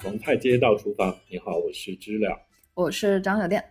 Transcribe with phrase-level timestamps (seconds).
[0.00, 2.34] 从太街到厨房，你好，我是知了，
[2.72, 3.62] 我是张小店，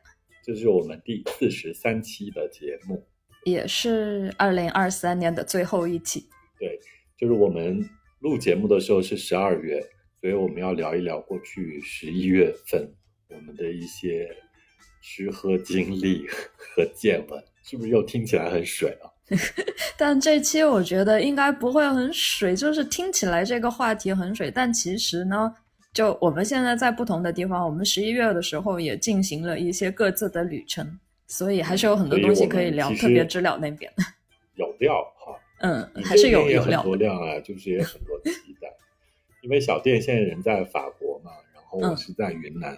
[0.45, 3.03] 这是我们第四十三期的节目，
[3.45, 6.29] 也是二零二三年的最后一期。
[6.59, 6.79] 对，
[7.17, 7.83] 就是我们
[8.19, 9.81] 录节目的时候是十二月，
[10.21, 12.87] 所以我们要聊一聊过去十一月份
[13.29, 14.29] 我们的一些
[15.01, 19.09] 吃喝经历和见闻，是不是又听起来很水啊？
[19.97, 25.51] 但这期我觉得应该不会很水，就是听起来这个话题很水，但其实呢，
[25.99, 30.97] 就我们现在在不同的地方，我们十一月的时候也进行了一些各自的旅程，
[31.27, 33.91] 所以还是有很多东西可以聊，特别知了那边
[34.55, 38.71] 有料哈，嗯，还是有有料，很多量啊，就是也很多期待，
[39.41, 42.77] 因为小店现在人在法国嘛，然后我是在云南。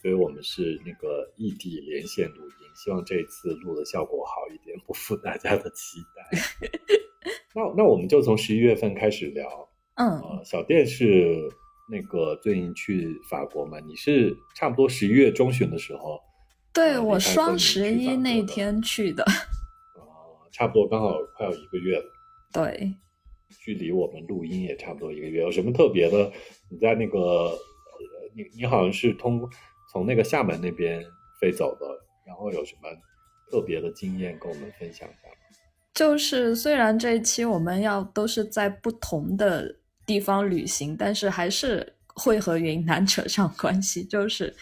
[0.00, 6.38] 所以我们是那个异地连线录音，希望这次录的效果好一点，不负大家的期待。
[7.52, 9.68] 那那我们就从十一月份开始聊。
[9.96, 11.50] 嗯，小店是
[11.90, 13.78] 那个最近去法国嘛？
[13.80, 16.20] 你是差不多十一月中旬的时候？
[16.72, 19.24] 对我双十一那天去的。
[19.98, 22.04] 哦，差不多刚好快要一个月了。
[22.52, 22.94] 对，
[23.58, 25.42] 距离我们录音也差不多一个月。
[25.42, 26.32] 有什么特别的？
[26.70, 27.58] 你在那个，
[28.34, 29.48] 你你好像是通。
[29.92, 31.04] 从那个厦门那边
[31.40, 31.84] 飞走的，
[32.24, 32.88] 然后有什么
[33.50, 35.34] 特别的经验跟我们分享一下吗？
[35.92, 39.79] 就是虽然这一期我们要都是在不同的
[40.10, 44.02] 地方旅行，但是还是会和云南扯上关系。
[44.02, 44.52] 就是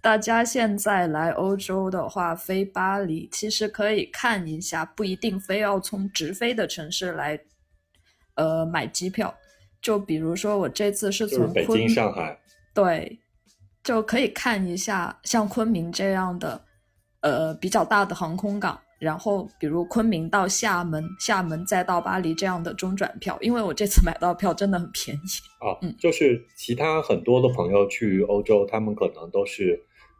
[0.00, 7.38] 大家现在来欧洲的话，飞巴黎其实可以看一下，不一定非要从直飞的城市来，
[8.34, 9.32] 呃，买机票。
[9.80, 12.36] 就比如说我这次是从北京、上海，
[12.74, 13.20] 对。
[13.84, 16.64] 就可以看一下像昆明这样的，
[17.20, 25.20] 呃，比较大的航空港，然后比如昆明到厦门，厦门再到巴黎这样的中转票，因为我这次买到票真的很便宜
[25.58, 25.76] 啊。
[25.82, 29.78] 嗯，就是其他很多的朋友去欧洲，他们可能都是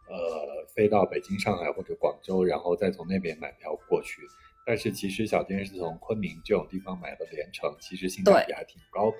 [0.08, 4.20] 呃飞到北京、上海或者广州，然后再从那边买票过去。
[4.66, 9.16] 但是其实小天是从昆明这种地方买的联程，其实性价比还挺高的。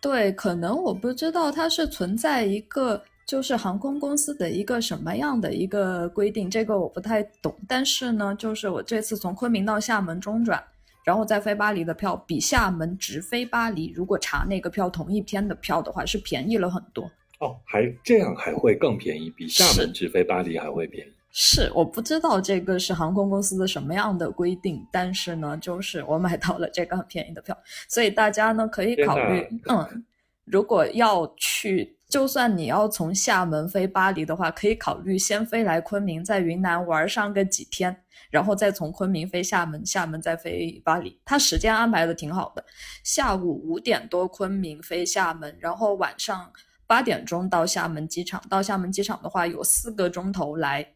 [0.00, 3.02] 对，可能我不知道它是存在一个。
[3.24, 7.54] 就是航空公司的一个什么样的一个规定，这个我不太懂。
[7.66, 10.62] 但是呢，就是我这次从昆明到厦门中转，
[11.04, 17.10] 然后再飞巴黎的票，比厦门直飞巴黎，如果查那个票同一天的票的话，是便宜了很多。
[17.38, 21.12] 哦，还这样还会更便宜，比厦门直飞巴黎还会便宜。
[21.30, 27.56] 是，我不知道这个是航空公司的什么样的规定，但是呢，就是我买到了这个很便宜的票，
[27.88, 30.04] 所以大家呢可以考虑，嗯，
[30.44, 31.96] 如果要去。
[32.12, 41.18] 就算你要从厦门飞巴黎的话，可以考虑先飞来昆明，在云南玩上个几天，然后再从昆明飞厦门，厦门再飞巴黎。
[41.24, 42.62] 他时间安排的挺好的，
[43.02, 46.52] 下午五点多昆明飞厦门，然后晚上
[46.86, 48.42] 八点钟到厦门机场。
[48.46, 50.86] 到厦门机场的话，有四个钟头来，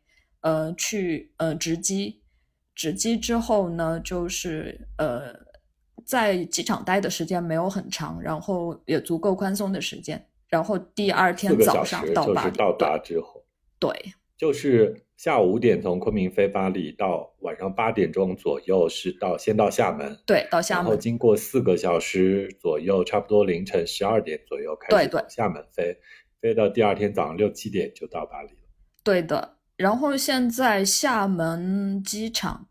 [0.43, 2.21] 呃，去呃值机，
[2.75, 5.35] 值机之后呢，就是呃，
[6.05, 10.23] 在机场待的时间没有很长，然后也足够宽松的时间。
[10.49, 13.45] 然后第二天早上到就是到达之后，
[13.79, 13.91] 对，
[14.37, 25.99] 就是下午五点从昆明飞巴黎，到晚上八点钟左右是到先到厦门，对，到厦门，然后经过四个小时左右，差不多凌晨十二点左右开始从厦门飞，
[26.41, 28.59] 飞到第二天早上六七点就到巴黎了。
[29.03, 32.69] 对的，然后现在厦门机场，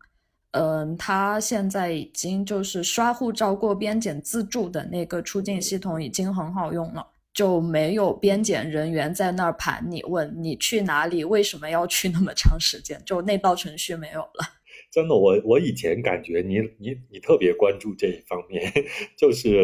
[0.52, 7.06] 嗯，它现在已经就是刷护照过边检自助的那个出境系统已经很好用了。
[7.36, 12.98] 就没有边检人员在那儿盘你，问你去哪里，为什么要去那么长时间？
[13.04, 14.56] 就那道程序没有了。
[14.90, 18.72] 真的，我我以前感觉你你你特别关注这一方面，
[19.18, 19.62] 就是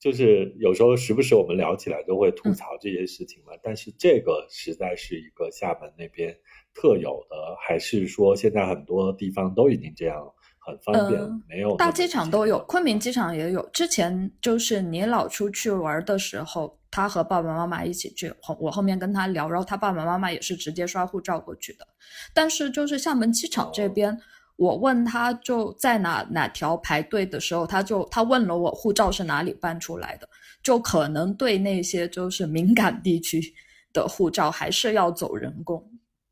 [0.00, 3.52] 就是有时候时不时我们聊起来都会吐槽这些事情嘛。
[3.62, 6.34] 但是这个实在是一个厦门那边
[6.72, 10.32] 特有的，还是说现在很多地方都已经这样？
[10.66, 13.64] 很方便，没有大机场都有，昆明机场也有。
[13.72, 21.86] 之前就是你老出去玩的时候，他和爸爸妈妈一起去，后我后面跟他聊，然后他爸爸妈妈也是直接刷护照过去的。
[22.34, 24.18] 但是就是厦门机场这边，
[24.56, 30.28] 我问他就在哪哪条排队的时候，他就他问了我护照是哪里办出来的，
[30.64, 33.40] 就可能对那些就是敏感地区
[33.94, 35.78] 的护照还是要走人工。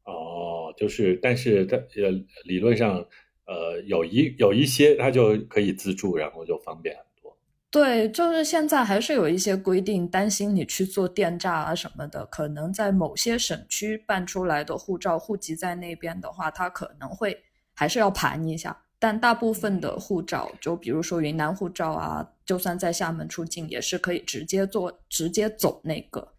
[0.06, 2.10] 哦，就是，但是他呃
[2.44, 3.06] 理论上。
[3.46, 7.36] 呃，有一有一些它就可以自助，然后就方便很多。
[7.70, 17.36] 对，就是现在还是有一些规定，担心你去做电诈啊什么的，可能在某些省区办出来的护照户籍在那边的话，它可能会
[17.74, 18.80] 还是要盘一下。
[19.00, 26.32] 但大部分的护照，就比如说云南护照啊，就算在厦门出境，也是可以直接做直接走那个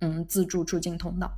[0.00, 1.30] 嗯自助出境通道，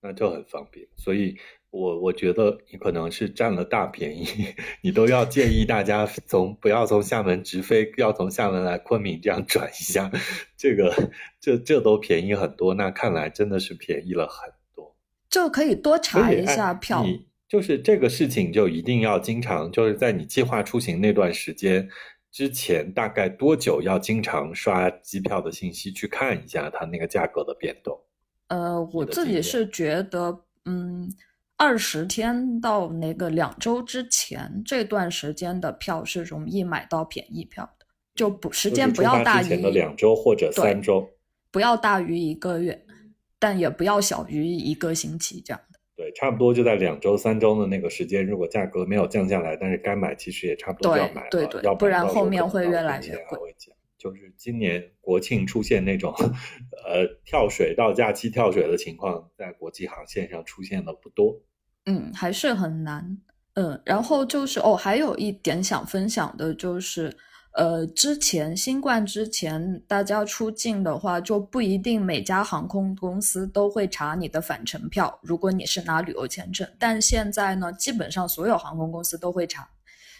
[0.00, 0.86] 那就很方便。
[0.96, 1.36] 所以，
[1.70, 4.26] 我我觉得你可能是占了大便宜，
[4.82, 10.10] 你都要建议大家从不要从厦门直飞，要从厦门来昆明这样转一下，
[10.56, 12.74] 这个这这都便宜很多。
[12.74, 14.96] 那看来真的是便宜了很多，
[15.28, 17.06] 就可以多查一下票。
[17.48, 21.88] 就是这个事情就一定要经常，就是在你计划出行那段时间。
[22.32, 28.00] 之前大概多久要经常刷机票的信息去看一下它那个价格的变动？
[28.46, 31.12] 呃，我自己是觉得，嗯，
[31.60, 37.84] 二十天到那个两周之前这段时间的票是容易买到便宜票的，
[38.14, 41.10] 就不时间不要大于两周或者三周，
[41.50, 42.82] 不要大于一个月，
[43.38, 45.78] 但也不要小于一个星期这样的。
[45.94, 53.38] 对，差不多就在两周、三周的那个时间，如果价格没有降下来，但是该买其实也差不多要买了，要不然后面会越来越贵。
[53.98, 56.10] 就是今年国庆出现那种，
[56.86, 61.38] 呃，跳水到假期跳水的情况，在国际航线上出现的不多。
[61.90, 63.18] 嗯，还是很难。
[63.54, 67.16] 嗯，然后就是哦，还有一点想分享的就是。
[67.52, 75.18] 呃，之前新冠之前，大家出境的话就不一定每家航空公司都会查你的返程票。
[75.20, 79.68] 如果你是拿旅游签证，但现在呢，基本上所有航空公司都会查。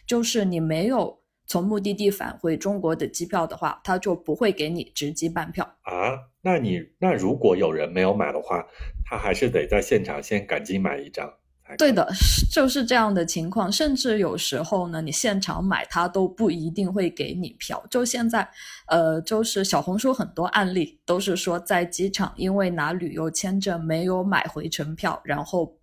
[0.09, 6.19] 就是你没有从目的地返回中国的机票的话，他就不会给你直机办票啊。
[6.43, 8.67] 那你那如果有人没有买的话，
[9.09, 11.33] 他还是得在现场先赶紧买一张。
[11.77, 12.07] 对的，
[12.51, 17.83] 就是这样的情况，甚至有时候呢，你现场买他都不一定会给你票。
[17.91, 18.49] 就现在，
[18.89, 25.79] 呃，就是小红书很多案例都是说，在机场因为拿旅游签证没有买回程票，然后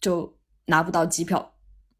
[0.00, 0.36] 就
[0.66, 1.54] 拿不到机票，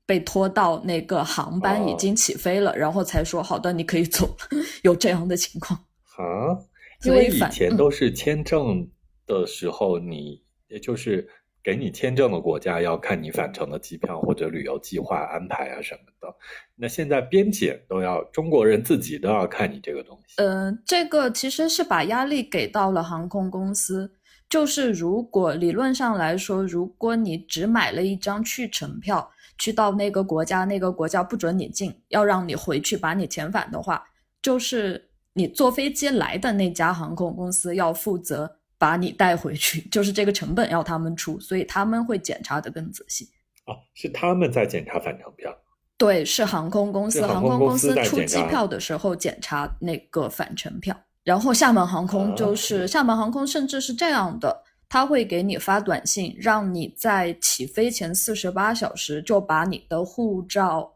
[0.06, 5.78] 被拖到那个航班已经起飞了，然后才说好的你可以走了， 有这样的情况
[6.18, 6.58] 啊。
[7.04, 8.88] 因为以前都是签证
[9.26, 11.28] 的时候，你也就是。
[11.64, 16.28] 给你签证的国家要看你返程的机票或者旅游计划安排啊什么的，
[16.76, 20.34] 那现在边检都要中国人自己都要看你这个东西。
[20.36, 24.12] 嗯，这个其实是把压力给到了航空公司，
[24.50, 34.04] 就是如果理论上来说，如果你只买了一张去程票，去到那个国家，那个国家不准你进，要让你回去把你遣返的话，
[34.42, 38.58] 就是你坐飞机来的那家航空公司要负责。
[38.84, 43.26] 把你带回去， 就是这个成本要他们出，所以他们会检查的更仔细。
[43.64, 45.50] 啊，是他们在检查返程票？
[45.96, 47.26] 对，是航空公司。
[47.26, 50.94] 航空公司出机票的时候检查那个返程票。
[51.22, 60.92] 然后厦门航空就是厦门航空，甚至是这样的，他会给你发短信，让你在起飞前四十八小时就把你的护照、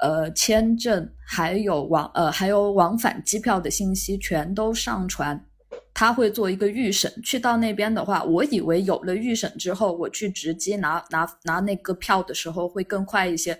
[0.00, 5.38] 呃签证还有往呃还有往返机票的信息全都上传。
[5.92, 13.58] 他会做一个预审，去到那边的话，我以为有了预审之后，我去直接拿拿拿那个票的时候会更快一些，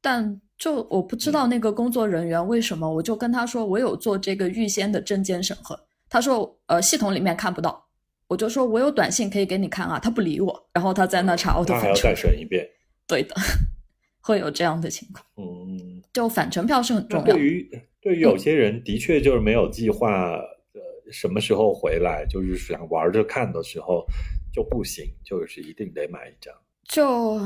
[0.00, 5.78] 但就我不知道那个工作人员为什么，我就跟他说我有做这个预先的证件审核，
[6.08, 7.84] 他说呃系统里面看不到，
[8.28, 12.64] 我就说我有短信可以给你看啊，他不理我，然后他在那查我还要再审一遍，
[13.08, 13.34] 对的，
[14.22, 17.68] 会有这样的情况，嗯，就返程票是很重要，对于
[18.00, 20.38] 对于有些人的确就是没有计划。
[21.12, 22.24] 什么时候回来？
[22.26, 24.04] 就是想玩着看的时候
[24.52, 26.52] 就不行，就是一定得买一张。
[26.88, 27.40] 就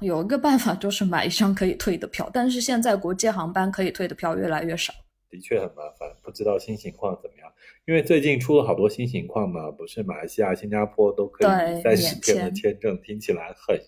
[0.00, 2.30] 有一个办法，就是买一张可以退的票。
[2.32, 4.92] 但是现在国际航班可以退的票越来越少，
[5.28, 6.08] 的确很麻烦。
[6.22, 7.52] 不知道新情况怎么样？
[7.86, 13.78] 因为最近出了好多新情况嘛，不是马来西亚、新加坡都可以三十天的签证，听起来很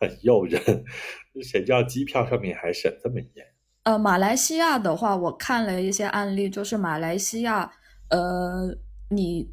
[0.00, 0.60] 很诱人。
[1.42, 3.46] 谁知道机票上面还审这么严？
[3.84, 7.70] 呃，马来西亚的话，我看了一些案例，就是马来西亚。
[8.10, 8.76] 呃，
[9.08, 9.52] 你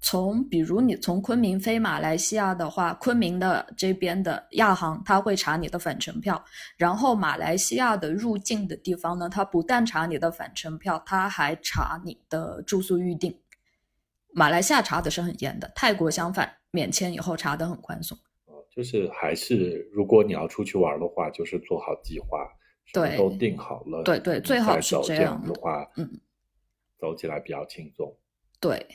[0.00, 6.44] 从比如你从昆明飞马来西亚的话，昆明的这边的亚航他会查你的返程票，
[6.76, 13.36] 然后马来西亚的入境的地方呢，他不但查你的返程票，他还查你的住宿预订。
[14.32, 18.16] 马来西亚查的是很严的，泰国相反，免签以后查的很宽松。
[18.70, 22.46] 就是还是如果你要出去玩的话，就是做好计划，
[22.92, 26.08] 对，都定好了，对对，最好是这样的话，嗯。
[26.98, 28.16] 走起来比较轻松，
[28.60, 28.86] 对，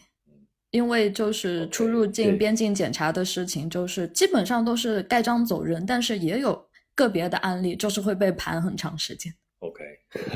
[0.72, 9.34] 因为就是出入境边境检查的事情，就是基本上都是盖章走人，但是也有个别的案例，就是会被盘很长时间。
[9.60, 9.84] OK，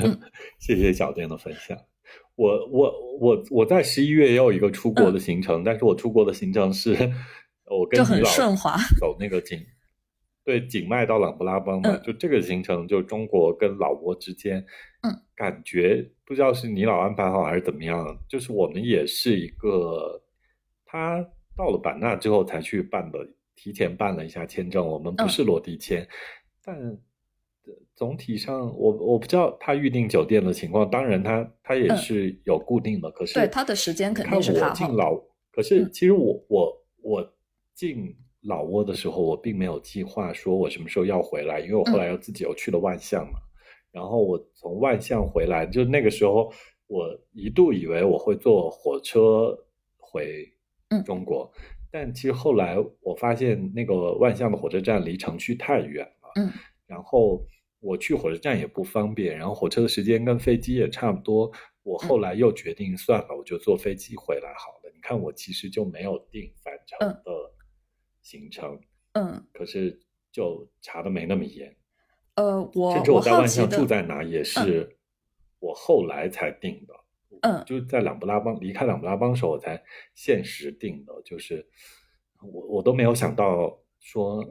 [0.58, 1.76] 谢谢小店的分享。
[2.36, 6.92] 我我我我在十一月也有一个出国的行程，但是我出国的行程是
[7.66, 9.60] 我跟就很顺滑走那个景。
[10.48, 14.64] 对，景迈到琅勃拉邦嘛，就这个行程，就中国跟老挝之间，
[15.02, 20.22] 嗯，感觉不知道是你老安排好还是怎么样，就是我们也是一个，
[20.86, 21.22] 他
[21.54, 23.18] 到了版纳之后才去办的，
[23.56, 26.08] 提前办了一下签证，我们不是落地签，
[26.64, 26.98] 但
[27.94, 35.14] 总体上我我不知道他预定酒店的情况，当然他他也是有固定的，可是对他的时间肯定是他进老，
[35.52, 37.34] 可是其实我我我
[37.74, 43.38] 进老挝的时候，我并没有计划说我什么时候要回来，因为我后来又自己又去了万象嘛，
[43.90, 46.52] 然后我从万象回来，就那个时候
[46.86, 49.58] 我一度以为我会坐火车
[49.96, 50.52] 回。
[51.04, 51.52] 中国，
[51.90, 56.50] 但其实后来我发现那个万象的火车站离城区太远了，嗯，
[56.86, 57.44] 然后
[57.80, 61.52] 我去火车站也不方便，然后火车的时间跟飞机也差不多，
[61.82, 64.90] 我后来又决定算了，我就坐飞机回来好了。
[64.94, 67.30] 你看，我其实就没有订返程的
[68.28, 68.78] 行程，
[69.12, 69.98] 嗯，可是
[70.30, 71.74] 就查的没那么严，
[72.34, 74.98] 呃，我甚至我在万象住在哪也是
[75.58, 76.94] 我后来才定的。
[77.40, 79.82] 嗯，就是在朗布拉邦离开朗布拉邦时候，我才
[80.14, 81.22] 现实定的。
[81.24, 81.66] 就是
[82.42, 84.44] 我我都没有想到说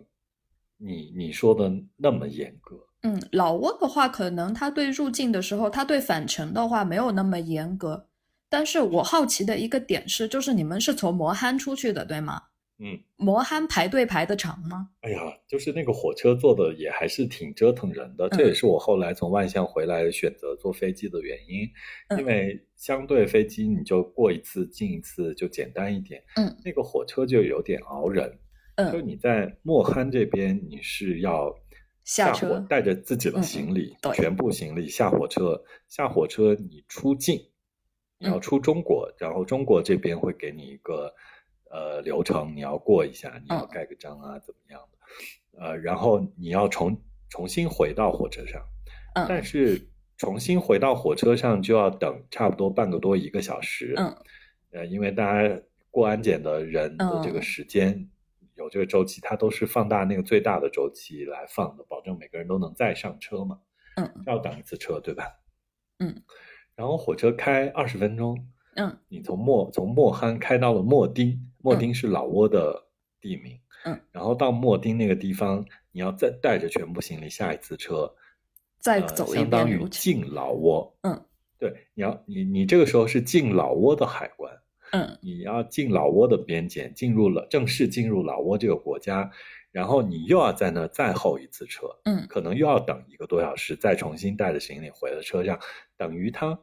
[0.77, 2.84] 你你说的那么严格。
[3.03, 8.07] 嗯，老挝的话，可能他对入境的时候，他对返程的话没有那么严格。
[8.50, 12.41] 但是我好奇的一个点是，就是你们是从摩憨出去的，对吗？
[12.79, 14.89] 嗯，摩憨排队排的长吗？
[15.01, 21.67] 哎呀，就是那个火车坐的也还是挺折腾人的，这也是我后来从万象回来选择坐飞机的原因，
[22.19, 28.38] 因为相对飞机你就过一次进一次就简单一点，嗯，那个火车就有点熬人，
[28.75, 31.51] 嗯，就你在莫憨这边你是要
[32.03, 37.41] 下车带着自己的行李，全部行李下火车，下火车你出境，
[38.19, 41.12] 你要出中国，然后中国这边会给你一个。
[41.69, 45.59] 呃，流程你要过一下，你要盖个章啊，怎么样的？
[45.59, 48.62] 呃，然后你要重重新回到火车上，
[49.27, 54.15] 但是重新回到火车上就要等差不多半个多一个小时，嗯，
[54.71, 58.09] 呃，因为大家过安检的人的这个时间
[58.55, 63.59] 有这个周期，它都是放大那个最大的周期来放的，保证每个人都能再上车嘛，
[63.95, 65.25] 嗯，要等一次车，对吧？
[66.00, 66.24] 嗯，
[66.75, 68.47] 然后火车开二十分钟。
[68.79, 72.87] 嗯，你从莫从莫憨开到了莫丁，莫丁是老挝的
[73.19, 73.59] 地名。
[73.85, 78.11] 嗯，然后到莫丁那个地方，你要再带着全部行李下一次车，
[78.79, 80.93] 再走一相当于进老挝。
[81.03, 81.25] 嗯，
[81.59, 84.51] 对，你要你你这个时候是进老挝的海关。
[84.91, 89.29] 嗯，你要进老挝的边检，进入了正式进入老挝这个国家，
[89.71, 91.87] 然后你又要在那再候一次车。
[92.05, 95.59] 嗯，可能又要等一个多小时，再重新带着行李回了车上，
[95.97, 96.59] 等于他。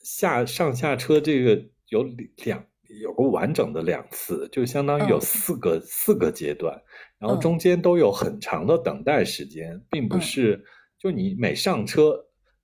[0.00, 2.02] 下上下车这个有
[2.44, 2.62] 两
[3.00, 6.80] 有个完整的两次，就相当于有四个四个阶段，
[7.18, 10.64] 然后中间都有很长的等待时间，并不是
[10.98, 12.16] 就你每上车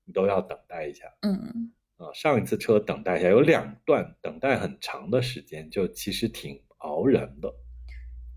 [0.05, 7.53] 你都要等待一下，嗯啊上一次车等待一下有两段等待很长的时间，就其实挺熬人的。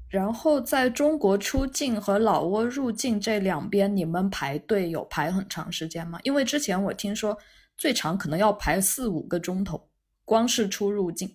[0.10, 6.20] 然后在中国出境和老挝入境这两边，你们排队有排很长时间吗？
[6.24, 7.38] 因为之前我听说。
[7.78, 9.90] 最长可能要排四五个钟头，
[10.24, 11.30] 光是出入境，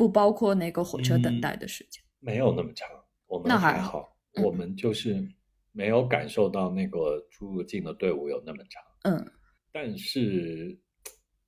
[0.00, 2.02] 不包括那个火车等待的时间。
[2.20, 2.88] 没有那么长，
[3.26, 5.22] 我们还好，我们就是
[5.72, 8.82] 没有感受到那个出入境的队伍有那么长。
[9.02, 9.32] 嗯，
[9.70, 10.74] 但是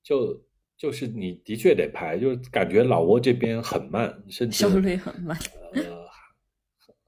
[0.03, 0.39] 就
[0.77, 5.35] 就是你的确得排，就是感觉老挝这边很慢，甚至效率很慢。
[5.73, 6.07] 呃，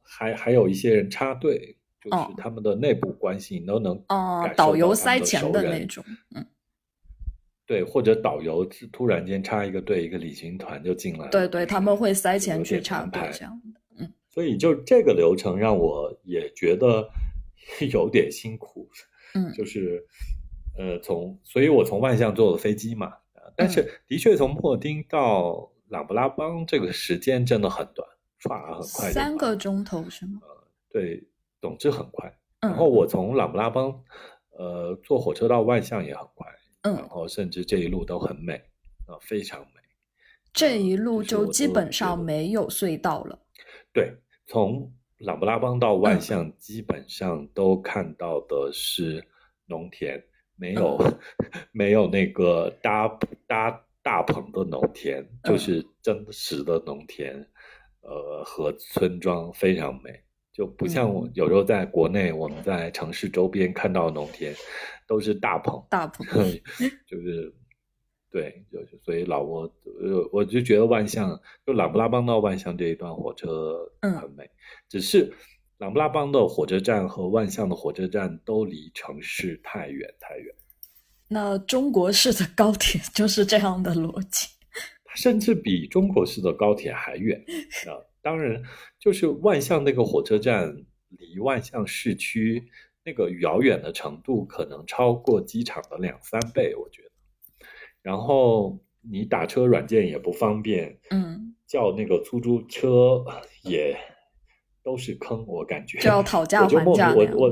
[0.03, 6.03] 还还有一些人插队，就是他们的内部关系你都能哦，导游塞钱的那种，
[6.35, 6.47] 嗯。
[7.67, 11.31] 对，或者导游突然间插一个队，一个旅行团就进来了。
[11.31, 13.81] 对对，他们会塞钱去插队这样的。
[13.99, 17.09] 嗯，所以就这个流程让我也觉得
[17.93, 18.89] 有点辛苦。
[19.35, 20.05] 嗯，就是
[20.79, 23.13] 呃，从，所以我从万象坐的飞机嘛，
[23.57, 28.07] 但是的确从莫丁到朗布拉邦这个时间真的很短，
[28.41, 30.41] 唰很快，三个钟头是吗？
[30.43, 31.27] 呃，对，
[31.61, 32.33] 总之很快。
[32.61, 34.03] 然后我从朗布拉邦
[34.59, 36.47] 呃坐火车到万象也很快。
[36.85, 38.55] 嗯，然后甚至这一路都很美，
[39.07, 39.81] 啊，非常美。
[40.53, 43.39] 这一路就基本上没有隧道了。
[43.93, 44.13] 对，
[44.47, 49.27] 从朗布拉邦到万象，基本上都看到的是
[49.67, 50.23] 农田，
[50.57, 50.99] 没有
[51.73, 53.09] 没有那个搭
[53.47, 57.35] 搭大棚的农田，就是真实的农田，
[58.03, 60.21] 呃，和村庄非常美。
[60.53, 64.55] 就不像我有时候在国内，我们在城市周边看到农田，
[65.07, 66.27] 都是大棚，大棚，
[67.07, 67.55] 就是
[68.31, 69.71] 对，就是所以老挝，
[70.01, 74.51] 呃，我就觉得万象，就朗布拉邦到万象这一段火车很美，
[74.89, 75.33] 只是
[75.79, 80.55] 朗布拉邦的火车站和万象的火车站都离城市太远太远。
[81.29, 84.49] 那中国式的高铁就是这样的逻辑。
[85.05, 87.39] 它甚至比中国式的高铁还远，
[87.87, 88.63] 啊，当然，
[88.99, 90.75] 就是万象那个火车站
[91.11, 92.69] 离万象市区
[93.05, 97.11] 那个遥远的程度，可能超过机场的两三倍，我觉得。
[98.03, 103.25] 然后你打车软件也不方便，嗯，叫那个出租车
[103.63, 103.97] 也
[104.83, 107.15] 都是坑，我感觉就要讨价还价。
[107.15, 107.51] 我我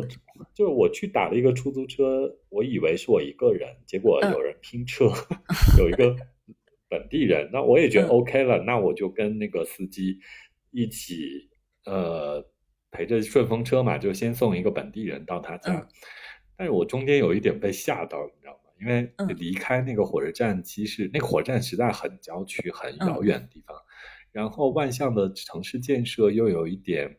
[0.54, 5.12] 就是我去打了一个出租车，我以为是我一个人，结果有人拼车，
[5.78, 6.16] 有一个。
[6.88, 10.18] 本地人，那我也觉得 OK 了，那我就跟那个司机
[10.72, 11.48] 一起，
[11.86, 12.46] 呃，
[12.92, 15.84] 陪着顺风车嘛，就先送一个本地人到他家。
[16.56, 18.70] 但是我中间有一点被吓到，你知道吗？
[18.80, 23.76] 因为离开那个火车站，其实那个火车站实在很郊区、很遥远的地方，
[24.30, 27.18] 然后万象的城市建设又有一点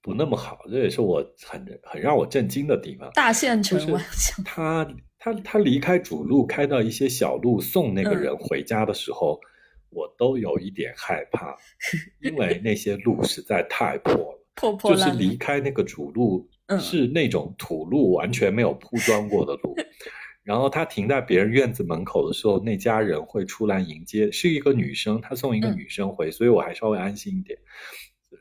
[0.00, 3.10] 不那么好，这也是我很很让我震惊的地方。
[3.14, 4.88] 大县城万象，他。
[5.18, 9.40] 他他离开主路，开到一些小路送那个人回家的时候，
[9.88, 11.56] 我都有一点害怕，
[12.22, 16.48] 因为那些路实在太破了，破破就是离开那个主路，
[16.80, 19.76] 是那种土路，完全没有铺装过的路。
[20.42, 27.56] 然后他停在别人院子门口的时候，那家人会出来迎接，是一个女生，她送一个女生回，所以我还稍微安心一点。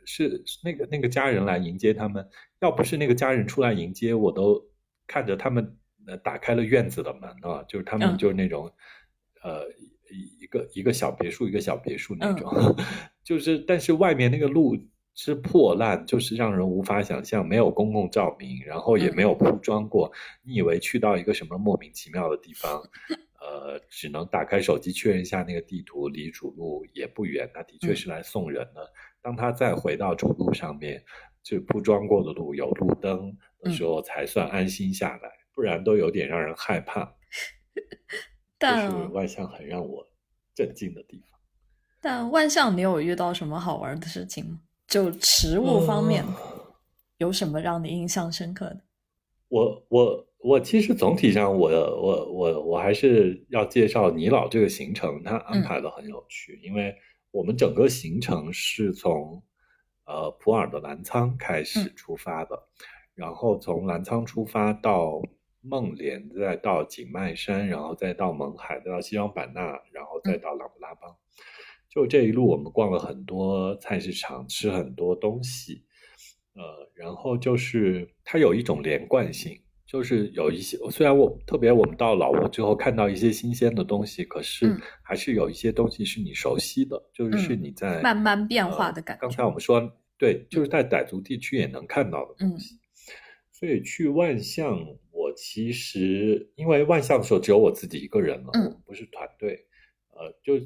[0.05, 2.27] 是那个那个家人来迎接他们，
[2.61, 4.59] 要不是那个家人出来迎接，我都
[5.05, 5.77] 看着他们。
[6.23, 8.71] 打开了院子的门啊，就是他们就是那种，
[9.41, 9.65] 呃，
[10.39, 12.47] 一个一个小别墅，一个小别墅那种，
[13.25, 14.77] 就是但是外面那个路
[15.15, 20.11] 是破烂，就是让人无法想象，没有公共照明，然后也没有铺装过。
[20.43, 22.83] 你以为去到一个什么莫名其妙的地方，
[23.39, 28.91] 呃，只能打开手机确认一下那个地图，离主路也不远，那的确是来送人的。
[29.21, 31.03] 当他再回到主路上面，
[31.41, 35.31] 就铺装过的路有路灯的时候，才算安心下来。
[35.53, 37.15] 不然都有点让人害怕，
[38.59, 40.05] 但是万象很让我
[40.53, 41.39] 震惊的地方。
[42.01, 44.59] 但万象，你有遇到什么好玩的事情吗？
[44.95, 46.23] 就食物方面，
[47.17, 48.79] 有什么让你印象深刻的？
[49.49, 56.95] 我我我，其实总体上，我我我我还是要介绍尼老这个行程，他安排的很有趣，因为
[57.31, 59.43] 我们整个行程是从
[60.05, 62.57] 呃普洱的澜沧开始出发的，
[63.15, 65.21] 然后从澜沧出发到。
[65.67, 71.15] 孟连，再到景迈山，然后再到勐海，再到西双版纳，然后再到琅勃拉邦。
[71.95, 75.81] 就这一路，我们逛了很多菜市场，吃很多东西。
[76.53, 76.61] 呃，
[76.93, 89.21] 然后就是它有一种连贯性，就是有一些虽然我特别我们到老挝之后看到一些新鲜的东西，可是还是有一些东西是你熟悉的，就是是你在慢慢变化的感觉。
[89.21, 92.77] 刚才我们说，对，就是在傣族地区也能看到的东西。
[93.53, 94.85] 所以去万象。
[95.17, 98.51] 我其实因为万象的时候只有我自己一个人了，
[98.85, 99.65] 不是团队，
[100.15, 100.59] 呃，就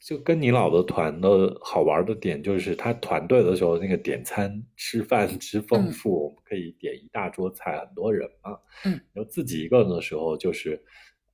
[0.00, 10.82] 就跟你老的团的好玩的点就是他团队的时候那个点餐吃饭之丰富，我们可以点一大桌菜，很多人嘛，嗯，然后自己一个人的时候就是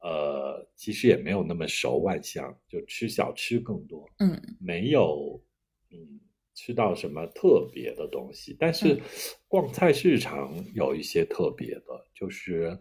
[0.01, 5.43] 呃，其实也没有那么熟万象，就吃小吃更多，嗯，没有，
[5.91, 6.21] 嗯。
[6.55, 8.55] 吃到什么特别的东西？
[8.61, 9.01] 但是
[9.49, 12.79] 逛菜市场有一些特别的，就是，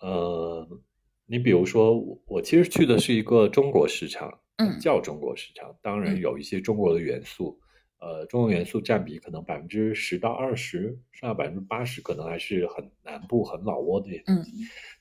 [0.00, 0.68] 呃，
[1.30, 7.60] 你比如说，我其实去的是一个中国市场，嗯，叫中国市场，当然有一些中国的元素，
[8.00, 14.52] 呃，中国元素占比可能百分之十到二十，剩下百分之八十可能还是很南部、很老挝的东西。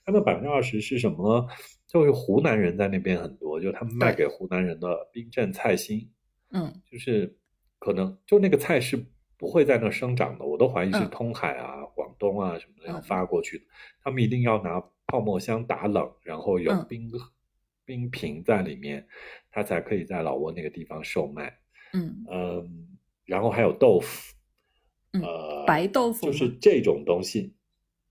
[0.05, 1.47] 他们百分之二十是什么呢？
[1.87, 6.09] 就是湖南人在那边很多，就他们卖给湖南人的冰镇菜心，
[6.51, 7.35] 嗯，就是。
[7.81, 9.01] 可能就那个菜是
[9.37, 13.63] 不会在那生长的，我都怀疑是通海啊、广东啊什么的要发过去的。
[14.03, 17.11] 他们一定要拿泡沫箱打冷，然后有冰
[17.83, 19.07] 冰瓶在里面，
[19.51, 21.57] 它才可以在老挝那个地方售卖。
[21.93, 22.87] 嗯嗯，
[23.25, 24.35] 然后还有豆腐，
[25.13, 27.55] 呃，白豆腐就是这种东西，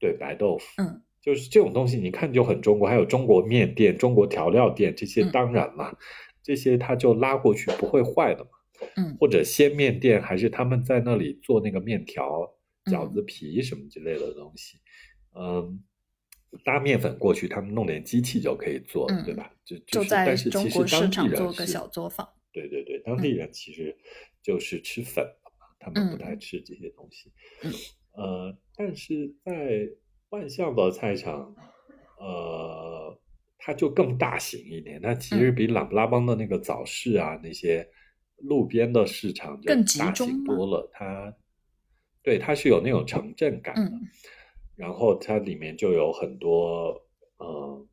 [0.01, 2.89] 对，白豆腐，嗯，就是这种东西，你看就很中国。
[2.89, 5.97] 还有中国面店、中国调料店这些，当然了，
[6.43, 8.51] 这些它就拉过去不会坏的嘛。
[8.97, 12.53] 嗯，或者鲜面店，还是他们在那里做那个面条、
[12.85, 14.79] 饺子皮什么之类的东西，
[15.35, 15.81] 嗯，
[16.65, 19.53] 搭面粉过去，他们弄点机器就可以做，对吧？
[19.65, 22.29] 就就在中国市场做个小作坊。
[22.53, 23.97] 对对对，当地人其实
[24.43, 25.25] 就是吃粉
[25.59, 27.33] 嘛，他们不太吃这些东西。
[27.63, 27.73] 嗯，
[28.13, 29.89] 呃，但是在
[30.31, 31.55] 万象的菜场，
[32.19, 33.19] 呃，
[33.59, 37.89] 它就更大型一点，它其实比琅勃拉邦的那个早市啊那些。
[38.43, 41.37] 路边的市场就大型多了，它
[42.23, 43.91] 对它是有那种城镇感的，
[44.79, 47.03] 然后它里面就有很多
[47.39, 47.87] 呃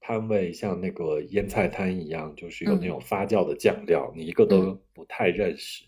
[0.00, 5.82] 摊位像那个腌菜摊一样，就是有那种发酵的酱料，你一个都不太认识，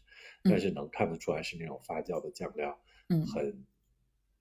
[0.44, 3.26] 但是能看得出来是那种发酵的酱料，嗯。
[3.26, 3.66] 很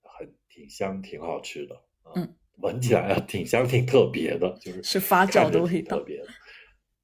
[0.02, 1.78] 很挺香，挺好吃的，
[2.16, 6.28] 嗯，闻起来挺香，挺特别的，就是是发酵的特别的。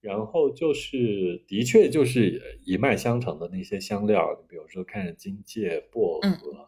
[0.01, 6.33] 然后就是，的确就是一脉相承的那些香料，比如说看着荆芥、薄嗯。
[6.39, 6.67] 荷，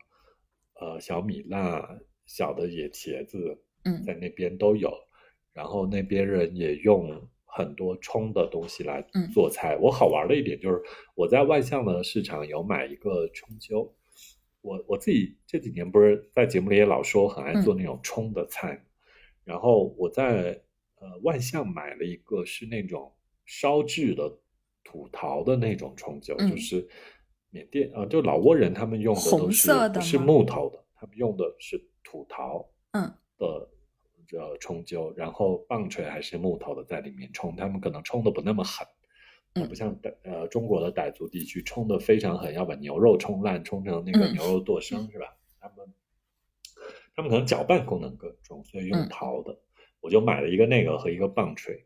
[0.80, 1.96] 呃，小米辣、
[2.31, 4.88] 小的野茄子，嗯在那边都有。
[5.53, 7.11] 然后那边人也用
[7.45, 9.77] 很多冲的东西来嗯做菜。
[9.77, 10.81] 我好玩的一点就是，
[11.16, 13.93] 我在万象的市场有买一个冲灸。
[14.62, 18.81] 我我自己这几年不是在节目里也老说很爱嗯做那种冲的菜，
[19.43, 20.62] 然后我在
[21.01, 23.12] 呃万象买了一个是那种
[23.45, 24.38] 烧制的
[24.85, 26.87] 土陶的那种冲灸，嗯就是
[27.51, 32.68] 缅甸啊、呃就老挝人他们用的都红是不是木头的，他们用的是土陶。
[32.92, 33.68] 嗯的
[34.28, 38.86] 这冲灸，然后棒槌还是木头的在里面冲，他们可能冲的不那么狠，
[39.54, 45.36] 嗯不像傣呃中国的傣族地区冲的非常狠，要把牛肉冲烂，冲成那个嗯牛肉剁生、是吧？
[45.58, 45.94] 他们
[47.16, 49.58] 他们可能搅拌功能更重，所以用嗯陶的。
[50.00, 51.84] 我就买了一个那个和一个棒槌，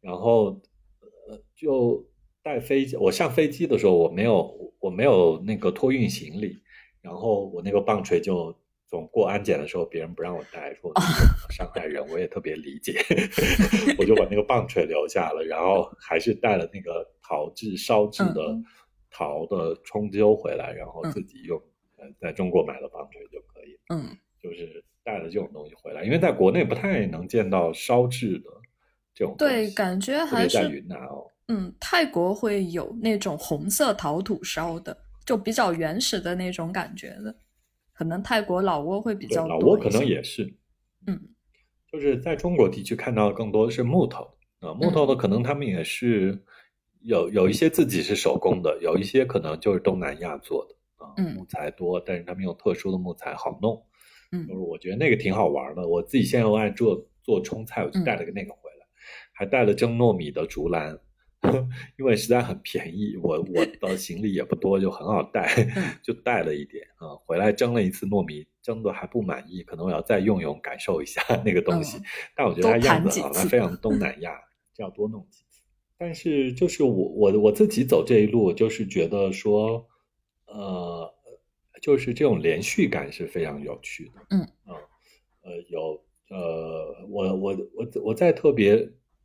[0.00, 0.60] 然后
[1.00, 2.06] 呃就
[2.42, 2.96] 带飞机。
[2.96, 6.62] 我上飞机的时候，我没有我没有那个托运行李，
[7.00, 8.59] 然后我那个棒槌就
[8.90, 10.92] 总过安检的时候，别人不让我带，说
[11.48, 13.00] 上海人，我也特别理解，
[13.96, 18.64] 我就把那个棒槌留下了，然后还是带了那个陶制烧制的嗯
[19.08, 21.56] 陶的冲灸回来，然后自己用，
[21.98, 23.78] 呃，在中国买了棒槌就可以。
[23.94, 28.50] 嗯就是带了这种东西回来，因为在国内不太能见到烧制的
[29.14, 29.54] 这种东西。
[29.54, 31.26] 对，感觉还是在是云南哦。
[31.48, 37.34] 嗯，泰国会有那种红色陶土烧的，就比较原始的那种感觉的。
[38.00, 40.50] 可能泰国老挝会比对，较老挝可能也是，
[41.06, 41.20] 嗯
[41.92, 44.24] 就是在中国地区看到更多的是木头
[44.60, 46.42] 啊，木头的可能他们也是
[47.02, 53.84] 有有一些自己是手工的，有一些可能就是东南亚做的啊，嗯木材多，但是他们用特殊的木材好弄，
[54.32, 55.86] 嗯就是我觉得那个挺好玩的。
[55.86, 58.86] 我自己现在又爱做做冲菜，我就带了个那个回来，
[59.34, 60.98] 还带了蒸糯米的竹篮。
[61.98, 71.98] 因为实在很便宜，我我的行李也不多，就很好带，嗯就带了一点啊、回来蒸了一次糯米，蒸的还不满意，可能我要再用用感受一下那个东西。
[71.98, 72.02] 嗯
[72.36, 74.38] 但我觉得它样子好，它非常东南亚，
[74.74, 75.62] 这要多弄几次。
[75.96, 79.86] 但是就是我我我自己走这一路，就是觉得说，
[80.46, 81.14] 呃，
[81.82, 84.20] 就是这种连续感是非常有趣的。
[84.30, 84.74] 嗯嗯
[85.42, 88.76] 呃，有呃，我我我我在特别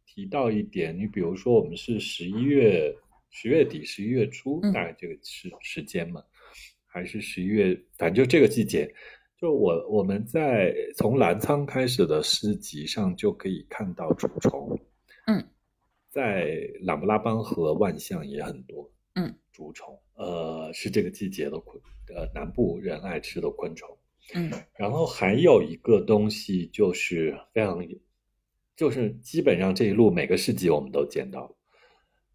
[0.06, 2.96] 提到一点，你比如说我们是十一月
[3.30, 6.24] 十月底十一月初，嗯大概这个时时间嘛，
[6.86, 8.90] 还是十一月，反正就这个季节。
[9.38, 14.80] 就我我们在从澜沧开始的诗集上就可以看到竹虫，
[15.28, 15.46] 嗯，
[16.10, 21.80] 在琅勃拉邦和万象也很多，嗯，竹虫，呃，是这个季节的昆，
[22.16, 23.90] 呃，南部人爱吃的昆虫。
[24.34, 27.80] 嗯然后还有一个东西就是非常，
[28.76, 31.56] 就是基本上这一路每个市集我们都见到，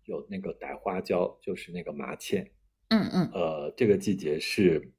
[0.04, 2.50] 有那个逮花椒，就是那个麻茜，
[2.88, 4.92] 嗯嗯呃，这个季节是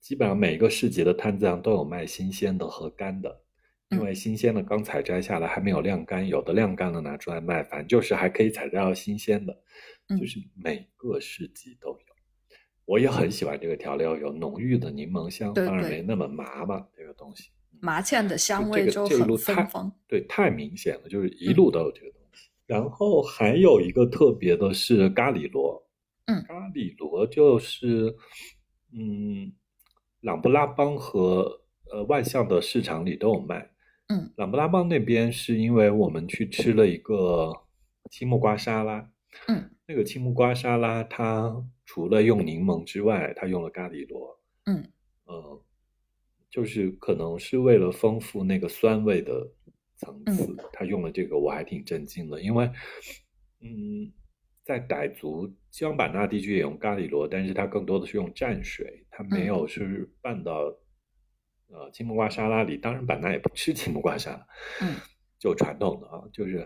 [0.00, 3.42] 基本上每个市集的摊子上都有卖新鲜的和干的，
[3.90, 9.56] 因嗯为新鲜的刚采摘下来还没有晾干，有的晾干了拿出来卖，反正就是还可以采摘到新鲜的，
[10.08, 11.98] 嗯就是每个市集都有。
[12.84, 17.50] 我也很喜欢这个调料，有浓郁的柠檬香，对当然没那么麻嘛，这个东西。
[17.80, 19.92] 麻酱的香这个味就很芬芳。
[20.06, 22.48] 对，太明显了，就是嗯一路都有这个东西。
[22.66, 25.82] 然后还有一个特别的是咖喱螺，
[26.26, 28.14] 嗯咖喱螺就是，
[28.92, 29.52] 嗯，
[30.20, 33.70] 朗布拉邦和呃万象的市场里都有卖。
[34.08, 37.52] 嗯，朗布拉邦那边是因为我们去吃了一个
[38.10, 39.10] 青木瓜沙拉，
[39.46, 44.38] 嗯那个青木瓜沙拉它除了用柠檬之外，它用了咖喱螺。
[44.66, 44.84] 嗯
[45.24, 45.62] 呃，
[46.50, 49.50] 就是可能是为了丰富那个酸味的
[49.96, 52.70] 层次，他用了这个，我还挺震惊的，因为，
[53.60, 54.12] 嗯，
[54.64, 60.74] 在傣族西双版纳地区也用咖喱螺，但是它更多的是用蘸水，它没有是拌到、
[61.68, 62.78] 呃青木瓜沙拉里。
[62.78, 64.46] 当然，版纳也不吃青木瓜沙拉，
[64.80, 64.96] 嗯，
[65.38, 66.58] 就传统的啊，就是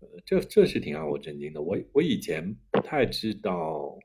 [0.00, 1.62] 呃，这这是挺让我震惊的。
[1.62, 3.98] 我我以前不太知道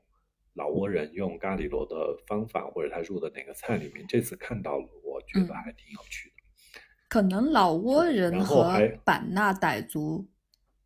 [0.56, 6.80] 老挝人用咖喱螺的方法，或者他入的哪个菜里面，这次看到了，我觉得嗯还挺有趣的。
[7.08, 8.72] 可能老挝人和
[9.04, 10.28] 版纳傣族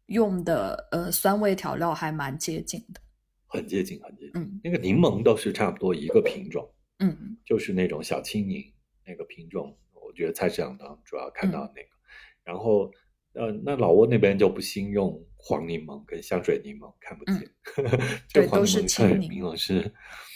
[0.07, 3.01] 用的呃酸味调料还蛮接近的。
[3.47, 4.33] 很接近，很接近。
[4.35, 8.63] 嗯那个柠檬都是差不多一个品种，嗯就是那种小青柠
[9.07, 11.89] 那个品种，我觉得菜市场当中主要看到那个。
[12.43, 12.93] 然后
[13.35, 17.49] 呃，那老挝那边就不兴用黄柠檬跟香水柠檬，看不见。
[18.33, 19.93] 对，都是青柠檬是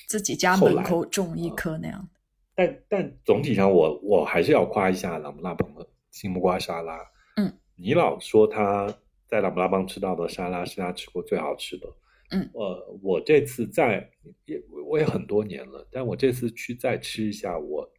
[0.06, 2.08] 自己家门口种一棵那样。
[2.54, 6.98] 但但总体上，我我还是要夸一下朗布拉邦的青木瓜沙拉。
[7.36, 11.88] 嗯，你老说他在朗布拉邦吃到的沙拉是他吃过最好吃的。
[12.30, 14.08] 嗯，呃，我这次在
[14.44, 17.90] 也我也很多年了，但我这次去再吃一下，我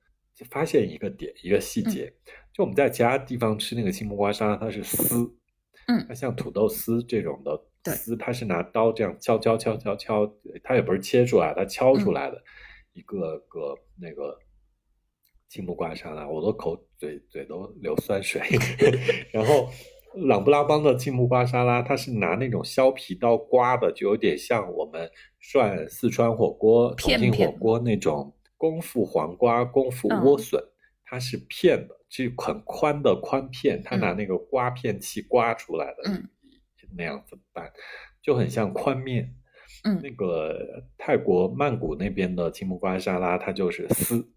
[0.50, 2.12] 发现一个点一个细节，
[2.54, 5.34] 就我们在其他地方吃那个青木瓜沙拉，它是丝，
[5.88, 10.30] 嗯，它像土豆丝这种的丝，它是拿刀这样敲敲敲敲敲，
[10.64, 12.44] 它也不是切出来，它敲出来的
[12.94, 14.38] 一个个那个。
[15.48, 18.42] 青木瓜沙拉，我都口嘴嘴都流酸水。
[19.32, 19.70] 然后，
[20.26, 30.62] 朗布拉邦的青木瓜沙拉，它是拿那种削皮刀刮的，就有点像我们涮四川火锅、重庆火锅那种功夫黄瓜、功夫莴笋，
[31.04, 36.04] 它是片的，是很宽的宽片，它拿那个刮片器刮出来的，
[36.96, 37.72] 那样子拌，
[38.22, 39.36] 就很像宽面。
[39.84, 44.28] 嗯，那个泰国曼谷那边的青木瓜沙拉，它就是丝。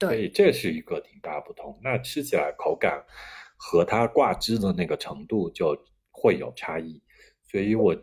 [0.00, 3.02] 所以这是一个挺大不同，那吃起来口感
[3.56, 5.74] 和它挂汁的那个程度就
[6.10, 7.02] 会有差异。
[7.50, 7.96] 所以我，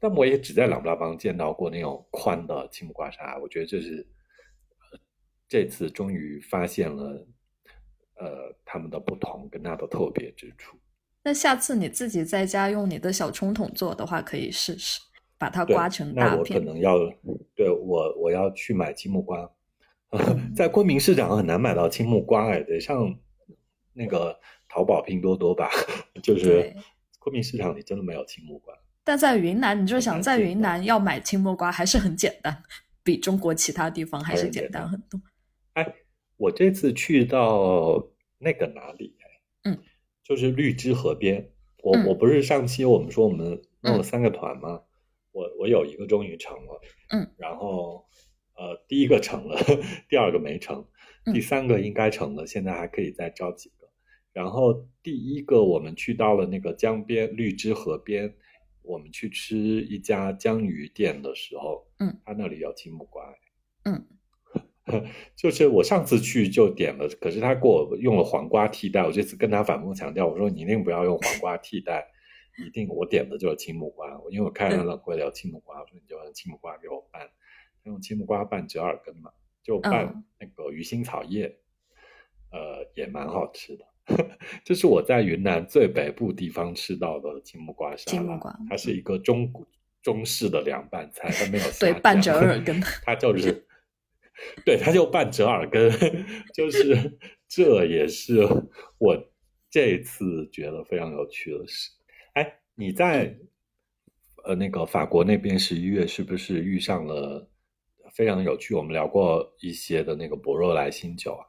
[0.00, 4.04] 但我也只在琅勃拉邦见到过那种宽的青木瓜沙拉，我觉得这是
[5.48, 7.26] 这次终于发现了，
[8.16, 10.76] 呃，他们的不同跟它的特别之处。
[11.24, 15.00] 那下次你自己在家用你的小冲桶做的话，可以试试
[15.38, 16.36] 把它刮成大片。
[16.36, 16.98] 那我可能要
[17.54, 19.50] 对我我要去买青木瓜。
[20.56, 23.14] 在昆明市场很难买到青木瓜哎，得上
[23.92, 25.68] 那个淘宝、拼多多吧。
[26.22, 26.74] 就是
[27.18, 28.74] 昆明市场里真的没有青木瓜。
[29.04, 32.62] 但在云南，你就想在云南要买青木瓜还是很简单，
[33.02, 35.20] 比中国其他地方还是简单很多。
[36.38, 39.14] 哎，我这次去到那个哪里？
[39.64, 39.78] 嗯，
[40.22, 41.50] 就是绿之河边。
[41.82, 44.82] 我我不是上期我们说我们弄了三个团吗？
[45.32, 46.80] 我我有一个终于成了。
[47.10, 48.06] 嗯，然后。
[48.60, 49.56] 呃，第一个成了，
[50.10, 50.84] 第二个没成，
[51.32, 53.88] 第三个应该成了，现在还可以再招几个。
[54.32, 58.34] 然后第一个我们去到了那个江边绿之河边，
[58.82, 63.32] 我们去吃一家江鱼店的时候，嗯，他那里有青木瓜，
[63.84, 64.04] 嗯，
[65.36, 72.06] 就是我上次去就点了，可是他给我用了黄瓜替代，我这次跟他反复强调，我说你一定不要用黄瓜替代，
[72.66, 77.22] 一定我点的就是青木瓜，因为我看了冷柜里有青木瓜，我说你就用青木瓜给我拌。
[77.84, 79.30] 用青木瓜拌折耳根嘛，
[79.62, 81.56] 就拌那个鱼腥草叶，
[82.50, 83.86] 呃，也蛮好吃的。
[84.62, 89.50] 这是我在云南最北部地方吃到的青木瓜沙拉，它是一个中
[90.02, 93.66] 中式的凉拌菜，它没有对拌折耳根，它就是
[94.64, 95.90] 对，他就半折耳根，
[96.54, 98.42] 就是这也是
[98.98, 99.16] 我
[99.70, 101.90] 这次觉得非常有趣的事。
[102.34, 103.36] 哎，你在
[104.44, 107.48] 呃那个法国那边十一月是不是遇上了？
[108.14, 111.44] 非常有趣，我们聊过一些的那个博若莱新酒啊。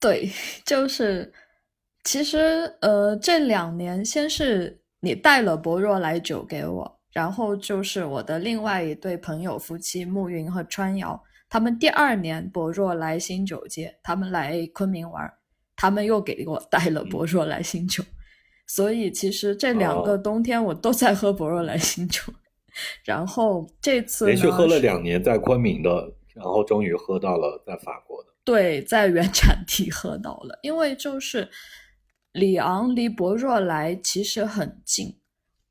[0.00, 0.28] 对，
[0.66, 1.32] 就是
[2.02, 2.38] 其实
[2.80, 15.30] 呃，这两年先是你带了博若莱酒给我，然后就是我的另外一对朋友夫妻暮云和川瑶，他们第二年博若来新酒节，他们来昆明玩，
[15.76, 18.02] 他们又给我带了博若来新酒，
[18.66, 22.22] 所以其实这两个冬天我都在喝博若来新酒。
[23.04, 28.30] 然后这次连续喝了两年在昆明的，然后终于喝到了在法国的。
[28.44, 31.50] 对，在原产地喝到了，因为就是
[32.30, 35.18] 里昂离博若来其实很近，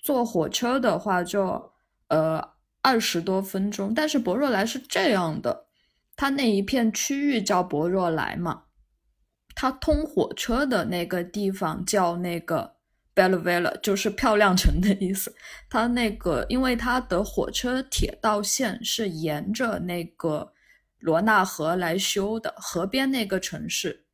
[0.04, 1.72] 坐火车的话就
[2.10, 2.44] 呃
[2.82, 3.94] 二十多分钟。
[3.94, 5.68] 但是博若莱是这样的，
[6.19, 8.63] 它那一片区域叫博若莱嘛，
[9.55, 12.75] 它通火车的那个地方叫那个。
[13.15, 15.34] Bella Vella 就是漂亮城的意思。
[15.69, 20.53] 它那个，因为它的火车铁道线是沿着那个
[20.99, 24.05] 罗纳河来修的，河边那个城市，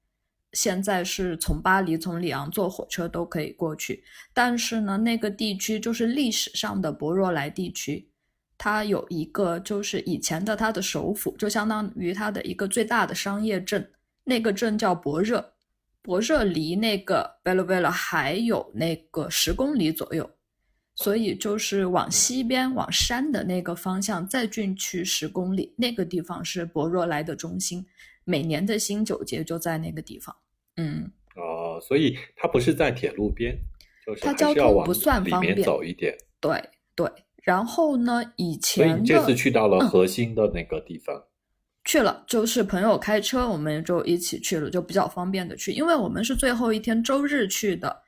[0.53, 4.03] 现在是从巴黎、从里昂坐火车都可以过去。
[4.31, 8.11] 但是呢，那个地区就是历史上的博若莱地区，
[8.57, 13.91] 它有一个就是以前的它的首府，就相当于它的一个最大的商业镇，
[14.23, 15.53] 那个镇叫博热。
[16.01, 20.29] 博热离那个 Bella Vella 还有那个十公里左右，
[20.93, 27.83] 所以就是往西边往山的那个方向再进去十公里，那个地方是博若莱的中心，
[28.23, 30.35] 每年的新九节就在那个地方。
[30.77, 33.57] 嗯，哦，所以它不是在铁路边，
[34.05, 36.15] 就是它交通不算方便，走一点。
[36.39, 37.11] 对对，
[37.45, 41.23] 然后呢，以前所以这次去到了核心的那个地方。
[41.83, 45.71] 去了，就是朋友开车，我们就一起去了，就比较方便的去。
[45.71, 48.01] 因为我们是最后一天周日去的，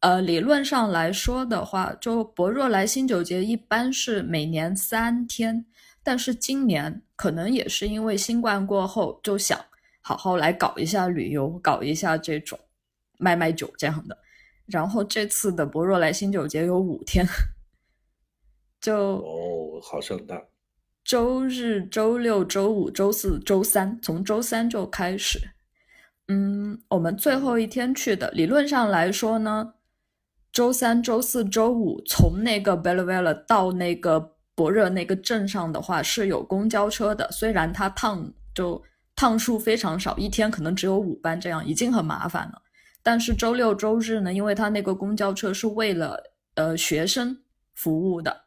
[0.00, 5.64] 呃，理论上来说的话，就博若莱新酒节一般是每年三天，
[6.02, 9.58] 但是今年可能也是因为新冠过后，就想
[10.02, 12.58] 好好来搞一下旅游，搞一下这种
[13.16, 14.18] 卖卖酒这样的。
[14.66, 17.26] 然后这次的博若莱新酒节有五天，
[18.84, 20.42] 就哦，好盛大。
[21.02, 25.38] 周日、周六、周五、周四、周三，从周三就开始。
[26.28, 29.72] 嗯，我们最后一天去的，理论上来说呢，
[30.52, 38.82] 周三、周四周五从那个 Belleville 到那个博热那个镇上的话是有公交车的，虽然它趟就
[39.16, 42.60] 趟数非常少，一天可能只有五班，这样已经很麻烦了。
[43.02, 46.22] 但是周六周日呢，因为它那个公交车是为了
[46.56, 47.38] 呃学生
[47.74, 48.43] 服务的。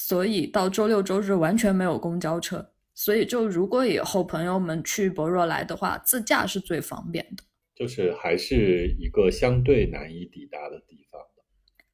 [0.00, 7.42] 所以到周六周日完全没有公交车，所以就如果以后朋友们去博若来的话，自驾是最方便的。
[7.74, 11.20] 就是还是一个相对难以抵达的地方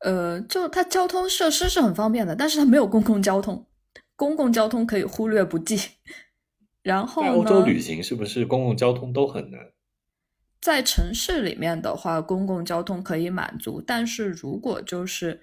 [0.00, 3.66] 呃，就它交通设施是很方便的，但是它没有公共交通，
[4.16, 5.78] 公共交通可以忽略不计。
[6.82, 9.72] 然后在欧洲旅行是不是公共交通都很难？
[10.60, 15.40] 在城市里面的话，公共交通可以满足，但是如果就是。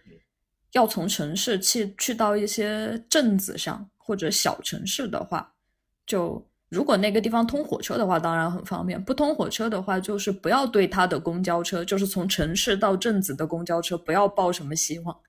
[0.73, 5.53] 要从城市去去到一些镇子上或者小城市的话，
[6.05, 15.19] 就如果那个地方通火车的话，当然很方便；不通火车的话，就是不要对它的公交车，就是从城市到镇子的公交车，不要抱什么希望。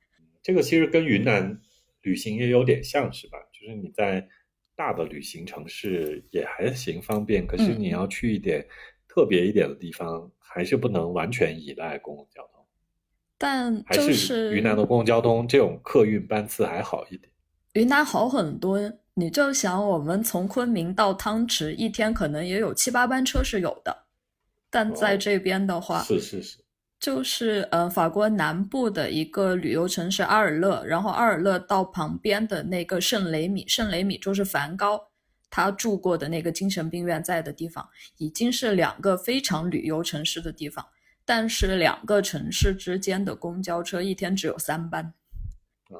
[0.42, 1.60] 这个其实跟云南
[2.02, 3.38] 旅行也有点像是吧？
[3.52, 4.26] 就是你在
[4.76, 8.64] 大的旅行城市也还行方便，可是你要去一点
[9.08, 12.61] 特别一点的地方，还是不能完全依赖公共交通。
[13.42, 17.28] 但就是云南的公共交通这种客运班次还好一点，
[17.72, 18.78] 云南好很多。
[19.14, 24.04] 你就想我们从昆明到汤池，一天可能也有七八班车是有的。
[24.70, 26.58] 但在这边的话，是是是，
[27.00, 35.08] 就是呃，法国南部的一个旅游城市阿尔勒，然后阿尔勒到旁边的那个圣雷米，圣雷米就是梵高
[35.50, 37.86] 他住过的那个精神病院在的地方，
[38.18, 40.86] 已经是两个非常旅游城市的地方。
[41.24, 45.14] 但是两个城市之间的公交车一天只有三班，
[45.90, 45.96] 哦，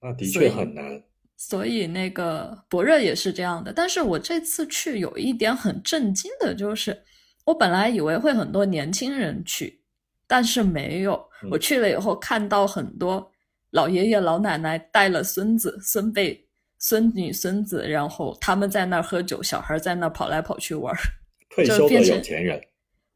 [0.00, 1.02] 那的确很难。
[1.36, 3.72] 所以那个博热也是这样的。
[3.72, 7.02] 但是我这次去有一点很震惊的就是，
[7.46, 9.80] 我本来以为会很多年轻人去，
[10.26, 11.24] 但是没有。
[11.50, 13.32] 我去了以后看到很多
[13.70, 16.46] 老爷爷老奶奶带了孙子孙辈、
[16.78, 20.94] 孙女孙子，然后他们在那儿喝酒，小孩在那儿跑来跑去玩，
[21.48, 22.60] 退休的有钱人。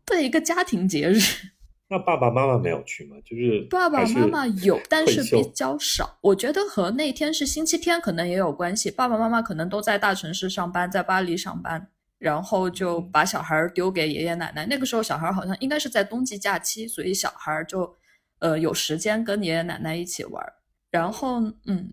[0.06, 1.20] 对一个家庭节日，
[1.88, 3.16] 那爸爸妈妈没有去吗？
[3.24, 6.18] 就是爸爸妈妈有，但是比较少。
[6.20, 8.90] 我觉得和那天是星期天可能也有关系。
[8.90, 11.88] 爸爸妈妈可能都在大城市上班，在巴黎上班，
[12.18, 14.66] 然后就把小孩丢给爷爷奶奶。
[14.66, 17.94] 那个时候小孩好像应该是在冬季假期，所以小孩就
[18.40, 20.44] 呃有时间跟爷爷奶奶一起玩。
[20.90, 21.92] 然后嗯，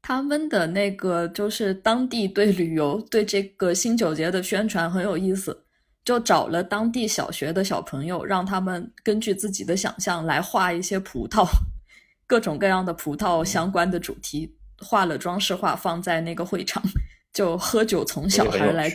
[0.00, 5.65] 他们的那个就是当地对旅游对这个新九节的宣传很有意思。
[6.06, 11.44] 就找了当地小学的小朋友，让他们根据自己的想象来画一些葡萄，
[12.28, 16.80] 各种各样的葡萄相关的主题，画了装饰画放在那个会场，
[17.34, 18.88] 就喝酒从小孩来，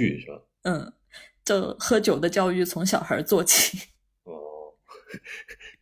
[0.63, 0.93] 嗯，
[1.43, 3.77] 就喝酒的教育从小孩做起。
[4.23, 4.31] 哦，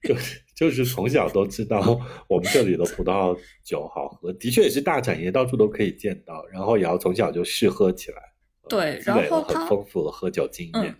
[0.01, 1.79] 就是就是从小都知道
[2.27, 8.17] 我们这里的葡萄酒好喝，的确也是大产业，到处都可以见到，然后也要从小就试喝起来，
[8.67, 10.95] 对，然后很丰富的喝酒经验。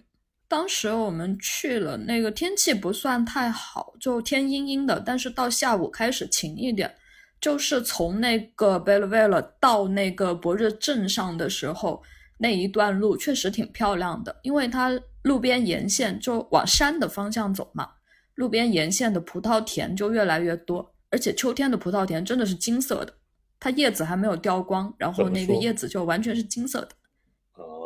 [0.50, 5.00] 当时我们去了，那个天气不算太好，就天阴阴的。
[5.00, 6.92] 但是到下午开始晴一点，
[7.40, 12.02] 就是从那个 Belleville 到那个博日镇上的时候，
[12.40, 17.88] 那一段路确实挺漂亮的，因为它路边沿线就往山的方向走嘛，
[18.34, 23.14] 路边沿线的葡萄田就越来越多，而且秋天的葡萄田真的是金色的，
[23.60, 26.90] 它叶子还没有掉光，然后那个叶子就完全是金色的。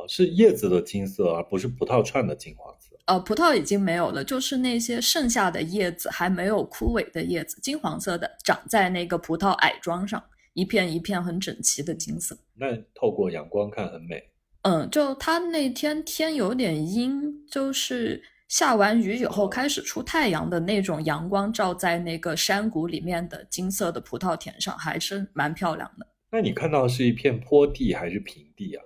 [0.08, 2.96] 是叶子的金色，而不是葡萄串的金黄色。
[3.06, 12.38] 呃，葡萄已经没有了，就是那些剩下的叶子，还没有枯萎的叶子，金黄色的，长在那个葡萄矮桩上，一片一片很整齐的金色。
[12.56, 14.24] 那透过阳光看很美。
[14.62, 26.08] 嗯，就它那天天有点阴，就是下完雨以后开始出太阳的那种阳光，照在那个山谷里面的金色的葡萄田上，还是蛮漂亮的。
[26.32, 28.84] 那你看到是一片坡地还是平地啊？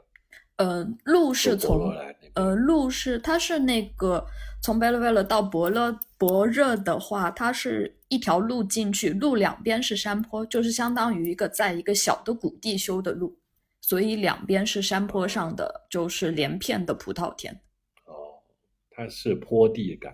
[0.57, 1.93] 呃，路是从
[2.33, 4.25] 呃路是它是那个
[4.61, 13.37] 从 Belleville 到伯勒伯热的话，它是一条路进去，路两边是山坡，就是相当于一个在一个小的谷地修的路，
[13.81, 17.53] 所以两边是山坡上的，就是连片的葡萄田。
[18.05, 18.41] 哦，
[18.89, 20.11] 它是坡地感。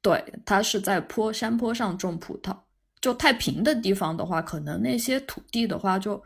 [0.00, 2.56] 对，它是在坡山坡上种葡萄。
[3.00, 6.22] 就太平的地方的话，可能那些土地的话，就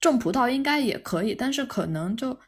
[0.00, 2.38] 种葡萄应该也可以，但是可能就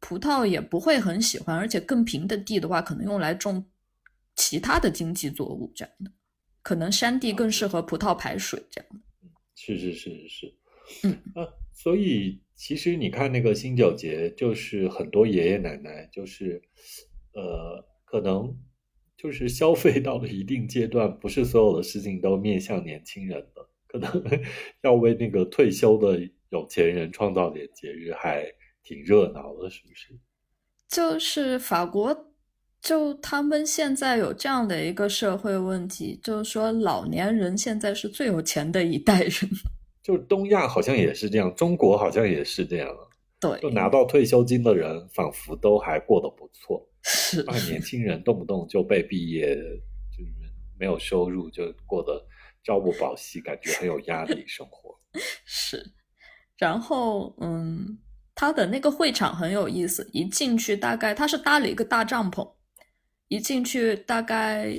[0.00, 3.64] 葡萄也不会很喜欢，而且更平的地的话，可能用来种
[4.36, 6.10] 其他的经济作物这样的。
[6.62, 9.00] 可能山地更适合葡萄排水这样的。
[9.54, 10.54] 是是是是是，
[11.02, 16.62] 嗯啊，所以其实你看那个新九节，就是很多爷爷奶奶，就是
[17.32, 18.58] 呃，可能。
[19.20, 24.08] 就是消费到了一定阶段，不是所有的事情都面向年轻人的，可能
[24.82, 26.20] 要为那个退休的
[26.50, 28.44] 有钱人创造点节日，还
[28.88, 30.18] 挺热闹的，是不是？
[30.88, 32.32] 就是法国，
[32.80, 39.32] 就他们现在有这样的一个社会问题，就是说老年人现在是最有钱的一代人。
[40.02, 42.88] 就东亚好像也是这样，中国好像也是这样。
[43.38, 46.88] 对，就拿到退休金的人，仿佛都还过得不错。
[47.02, 50.32] 是，那年轻人动不动就被毕业，就是
[50.78, 52.26] 没有收入，就过得
[52.64, 54.98] 朝不保夕，感觉很有压力生活。
[55.44, 55.92] 是，
[56.56, 57.98] 然后嗯，
[58.40, 62.48] 他的那个会场很有意思，一进去大概他是搭了一个大帐篷，
[63.26, 64.72] 一进去大概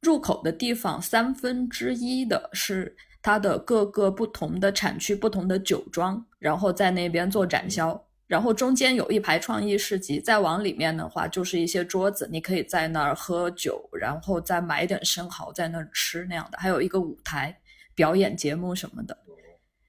[0.00, 8.02] 入口的地方三分之一的是它的各个不同的产区、不同的酒庄，然后在那边做展销。
[8.26, 16.56] 然后中间有一排创意市集，再往里面的话就是一些桌子，你可以在那儿喝酒，然后再买点生蚝在那儿吃那样的。
[16.56, 17.54] 还有一个舞台
[17.94, 19.14] 表演节目什么的。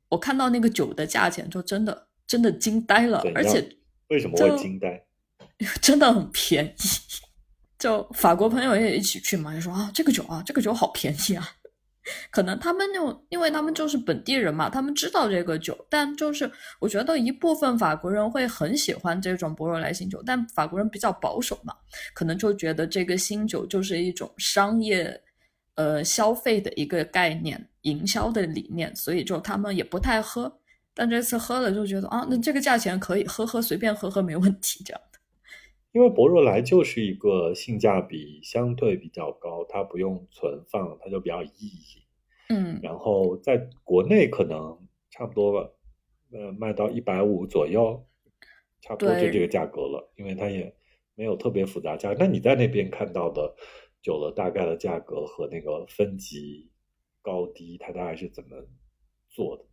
[0.10, 3.68] 我看到那个酒的价钱，就真的真的惊呆了，而且
[4.10, 5.06] 为什么会惊呆？
[5.82, 6.90] 真的很便宜。
[7.78, 11.48] 就法国朋友也一起去嘛，就说啊，这个酒啊，这个酒好便宜啊。
[12.30, 16.50] 可能他们就因为他们就是本地人嘛，他们知道这个酒，但就是
[16.80, 21.74] 我觉得一部分法国人会很喜欢这种博若莱新酒，但法国人比较保守嘛，
[22.14, 25.20] 可能就觉得这个新酒就是一种商业，
[25.74, 30.60] 呃，消费的一个概念，营销的理念，所以就他们也不太喝。
[30.96, 35.20] 但这次喝了就觉得啊，那这个价钱可以喝喝，随便喝喝没问题这样的。
[35.92, 42.02] 因为博若莱就是一个性价比相对比较高，它不用存放，它就比较易饮。
[42.50, 44.78] 嗯，然后在国内可能
[45.10, 45.70] 差不多吧，
[46.32, 48.06] 呃，卖到一百五左右，
[48.82, 50.14] 差不多就这个价格了。
[50.16, 50.74] 因为它也
[51.16, 52.14] 没有特别复杂价。
[52.18, 53.56] 那你在那边看到的
[54.02, 56.70] 酒的大概的价格和那个分级
[57.22, 58.50] 高低，它大概是怎么
[59.30, 59.66] 做的？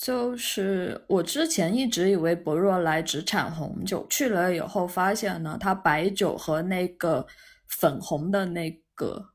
[0.00, 7.26] 就是我之前一直以为博若莱只产红酒，去了以后发现呢，它白酒和那个
[7.66, 9.30] 粉红的那个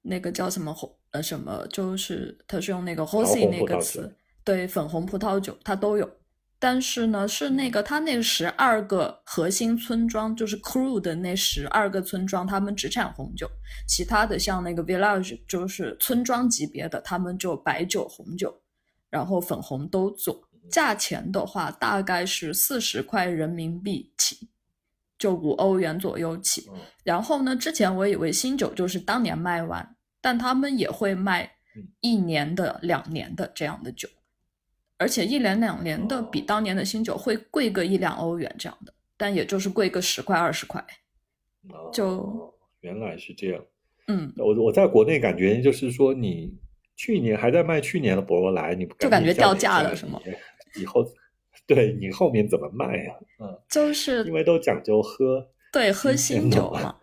[0.00, 4.10] 那个叫什么红呃什么，就是它是用那个 rosé 那个词，
[4.42, 6.10] 对，粉红葡萄酒它都有。
[6.58, 13.46] 但是呢，是那个它那十二个核心村庄，就是 crew 的那十二个村庄，他们只产红酒，
[13.86, 18.58] 其他的像那个 village 就是村庄级别的，他们就白酒、红酒。
[19.10, 24.48] 然后粉红都做，价钱的话大概是四十块人民币起，
[25.18, 26.68] 就五欧元左右起。
[27.02, 31.50] 然后呢，之前我以为新酒就是当年卖完，但他们也会卖
[32.00, 34.06] 一年的、两年的这样的酒，
[34.98, 40.84] 而且一年两年的比当年的新酒会贵个一两欧元这样的，但也就是贵个十块二十块。
[41.92, 43.64] 就原来是这样，
[44.08, 46.54] 嗯，我我在国内感觉就是说你。
[46.98, 50.20] 去年还在卖去年的博罗莱，你不就感觉掉价了是吗？
[50.74, 51.06] 以后
[51.64, 53.14] 对你后面怎么卖呀？
[53.38, 56.98] 嗯，就是因为都讲究喝，对，喝新酒嘛。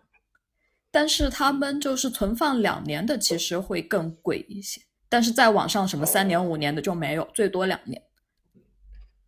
[0.90, 4.82] 但是他们就是存放两年的，其实会更贵一些。
[5.08, 8.02] 但是在网上什么三年、五年的就没有，最多两年。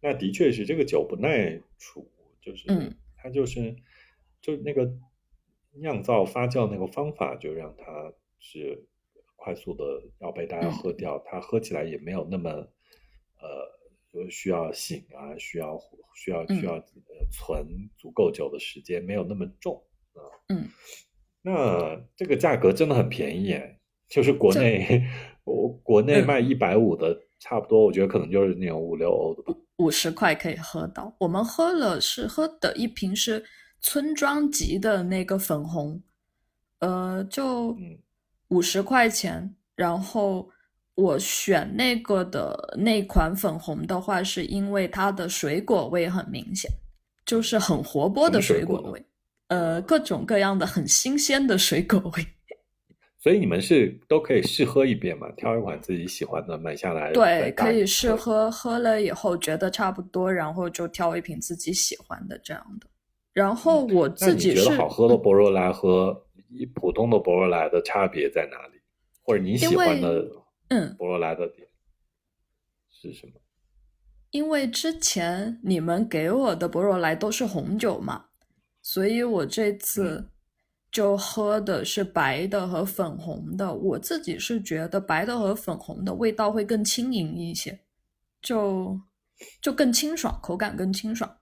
[0.03, 2.07] 那的确是这个酒不耐储，
[2.43, 3.75] 就是嗯，它就是
[4.43, 4.87] 就那个
[5.81, 8.87] 酿造发酵那个方法，就让它是。
[9.41, 9.85] 快速的
[10.19, 15.79] 要被大家喝掉，它喝起来也没有那么，呃，需要醒啊，需要
[16.17, 16.79] 需要需要
[17.31, 17.65] 存
[17.97, 19.81] 足够久的时间，没有那么重
[20.13, 20.21] 啊。
[20.49, 20.69] 嗯，
[21.41, 23.57] 那这个价格真的很便宜，
[24.09, 25.07] 就是国内
[25.45, 31.15] 我国内卖一百五的，差不多，我觉得可能就是那种五六欧的吧，五十块可以喝到。
[31.21, 33.45] 我们喝了是喝的一瓶是
[33.81, 36.03] 村庄级的那个粉红，
[36.81, 37.77] 呃，就。
[38.49, 40.49] 五十块钱，然后
[40.95, 46.71] 我选那个的那款粉红的话，是因为它的水果味很明显，
[47.27, 49.05] 就是很活泼的水果味，
[49.49, 52.27] 呃，各种各样的很新鲜的水果味。
[53.21, 55.29] 所以你们是都可以试喝一遍嘛？
[55.37, 57.13] 挑一款自己喜欢的买下来。
[57.13, 62.87] 对，可以试喝，喝了以后觉得差不多，然后就挑一瓶自己喜欢的这样的。
[63.35, 66.25] 然后我自己觉得好喝的博若莱和。
[66.75, 68.81] 普通的博若莱的差别在哪里？
[69.23, 70.27] 或者你喜欢的
[70.69, 71.69] 嗯博若莱的点
[72.91, 73.35] 是什么？
[74.31, 78.27] 因为之前你们给我的博若莱都是红酒嘛，
[78.83, 80.31] 所以我这次
[80.91, 83.75] 就喝的是白的和粉红的。
[83.75, 87.79] 我自己是觉得白的和粉红的味道会更轻盈一些，
[88.41, 88.99] 就
[89.61, 91.39] 就更清爽，口感更清爽。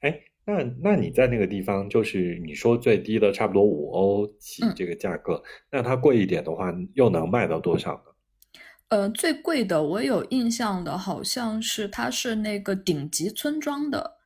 [0.00, 8.02] 哎，那那你在那个地方，就是你说最低的差不多五欧起嗯这个价格，那它贵一点的话，又能卖到多少呢？
[8.88, 14.18] 呃，最贵的我有印象的，好像是它是那个顶级村庄的，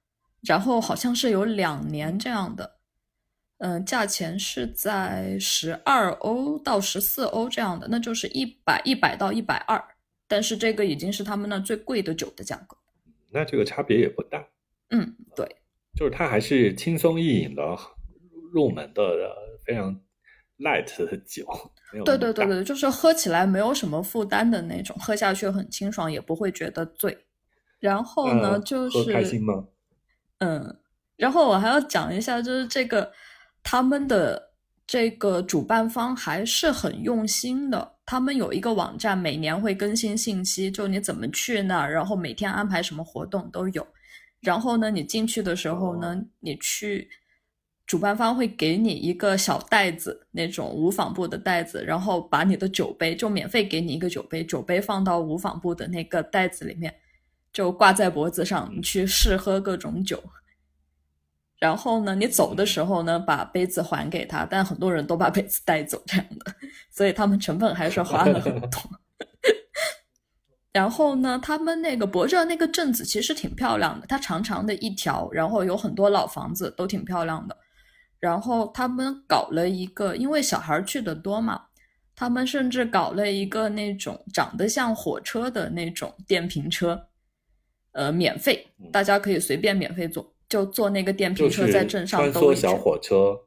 [0.42, 2.76] 然后好像是有两年这样的，
[3.56, 9.82] 嗯、价钱是在十二欧到十四欧这样的，那就是一百一百到一百二，
[10.28, 12.76] 但是这个已经是他们那最贵的酒的价格。
[13.30, 14.46] 那这个差别也不大，
[14.90, 15.56] 嗯，对，
[15.94, 17.62] 就是它还是轻松易饮的
[18.52, 19.94] 入门的呃非常
[20.58, 21.46] light 的酒，
[22.04, 27.26] 对对对对，就是喝起来没有什么负担的那种，喝下去很清爽，也不会觉得醉。
[27.78, 29.66] 然后呢，呃就是开心吗？
[30.38, 30.78] 嗯，
[31.16, 33.10] 然后我还要讲一下，就是这个
[33.62, 34.52] 他们的
[34.86, 37.96] 这个主办方还是很用心的。
[38.04, 43.86] 他们有一个网站，每年会更新信息，就你怎么去那儿，然后每天安排什么活动都有。
[44.40, 47.08] 然后呢，你进去的时候呢，你去
[47.86, 56.94] 主办方会给你一个小袋子，那种无纺布的袋子，然后把你的酒杯就免费给你一个酒杯，酒杯放到无纺布的那个袋子里面，
[57.52, 60.22] 就挂在脖子上，你去试喝各种酒。
[61.58, 66.54] 然后呢，你走的时候呢，把杯子还给他，但很多人都把杯子带走这样的，
[66.90, 68.70] 所以他们成本还是花了很多。
[70.72, 77.56] 然后呢，他们那个博热那个镇子其实挺漂亮的，它长长的一条，然后有很多老房子，都挺漂亮的。
[78.20, 81.62] 然后他们搞了一个，因为小孩儿去的多嘛，
[82.14, 87.08] 他们甚至搞了一个那种长得像火车的那种电瓶车，
[87.92, 92.76] 呃，免费，大家可以随便免费坐，就坐那个电瓶车在镇上穿梭小兜一圈。
[92.78, 93.40] 火车，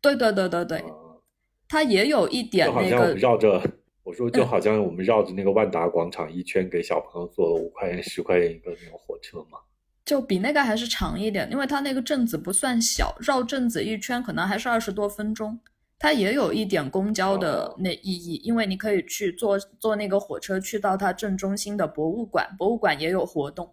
[0.00, 1.22] 对对对对对，呃
[1.66, 3.62] 它也有一点那个，绕着，
[4.02, 9.58] 我说就嗯好像我们绕着那个万达广场一圈，给小朋友坐了五块钱、十块钱一个那种火车嘛。
[10.04, 15.60] 就比那个还是长一点，因为它那个镇子不算小，绕镇子一圈可能还是二十多分钟。
[15.98, 23.70] 它也有一点公交的哦那意义，因为你可以去坐坐那个火车去到它正中心的博物馆，博物馆也有活动，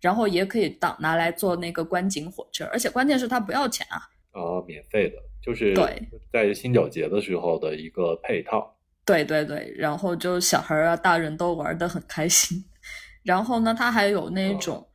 [0.00, 3.96] 然后也可以当拿来坐那个观景火车，而且关键是它不要钱啊。
[4.32, 6.02] 啊，免费的，就是对
[6.32, 8.74] 在新九节的时候的一个配套。
[9.08, 12.62] 对对对，然后就小孩儿啊、大人都玩的很开心。
[13.22, 14.86] 然后呢，它还有那种、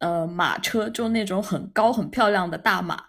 [0.00, 3.00] 呃马车，就那种很高很漂亮的大马，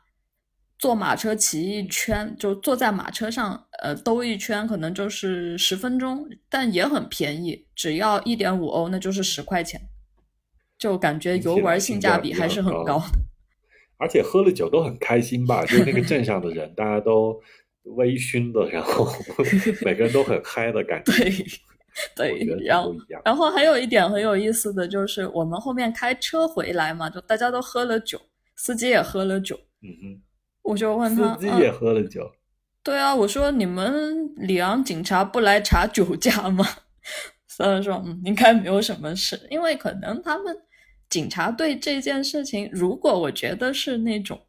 [0.78, 9.82] 坐马车骑一圈，就坐在马车上呃兜一圈，可能就是十分钟，但也很便宜，只要一点五欧，那就是十块钱，
[10.78, 13.20] 就感觉游玩性价比还是很高的。
[13.98, 15.64] 而且喝了酒都很开心吧？
[15.64, 17.42] 就是那个镇上的人，大家都
[17.84, 19.08] 微醺的，然后
[19.84, 21.12] 每个人都很嗨的感觉。
[22.16, 23.22] 对对，然后都一样。
[23.26, 28.22] 然后还有一点很有意思的就是，我们后面开车回来嘛，就大家都喝了酒，
[28.56, 30.22] 司机也喝了酒，嗯哼
[30.62, 32.32] 我就问哼，他，司机也嗯，喝了酒。
[32.84, 36.66] 对啊，我说你们里昂警察不来查酒驾吗？
[37.58, 40.56] 他说，嗯，应该没有什么事，因为可能他们
[41.10, 44.40] 警察对这件事情，如果我觉得是那种。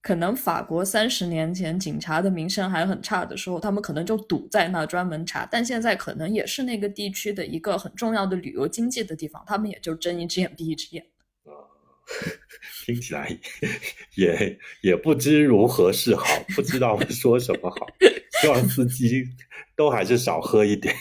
[0.00, 11.04] 可能法国三十年前警察的名声还很差的时候，他们可能就堵在那专门查，但现在可能也是那个地区的一个很重要的旅游经济的地方，他们也就睁一只眼闭一只眼。
[11.44, 11.50] 啊，
[12.86, 13.28] 听起来
[14.14, 16.24] 也也不知如何是好，
[16.54, 17.86] 不知道说什么好。
[18.40, 19.24] 希望司机
[19.74, 20.94] 都还是少喝一点。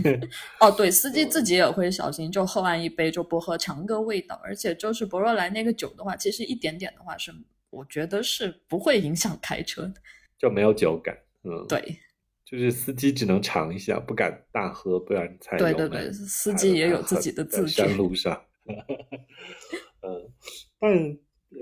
[0.60, 4.38] 哦，对，司机自己也会小心，就喝完一杯就不喝，尝个味道。
[4.44, 7.32] 而且就是博若莱那个酒的话，其实一点点的话是，
[7.74, 9.94] 我觉得是不会影响开车的。
[10.38, 11.80] 就没有酒感，嗯，，对，
[12.44, 18.44] 就是司机只能尝一下，不敢大喝，不然才对对对司机也有自己的自觉山路上，
[20.02, 20.30] 嗯，
[20.78, 21.18] 但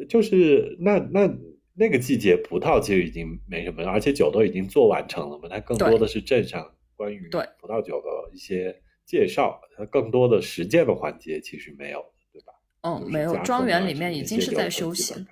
[0.08, 1.30] 就是那那
[1.74, 7.28] 那个季节，葡萄其实已经没什么了，而且酒都已经做完成了嘛，它更多的是镇上关于
[7.60, 8.74] 葡萄酒的一些
[9.06, 12.52] 介绍，它更多的实践的环节其实没有，对吧？
[12.80, 15.26] 嗯，没有，庄园里面已经是在休息了。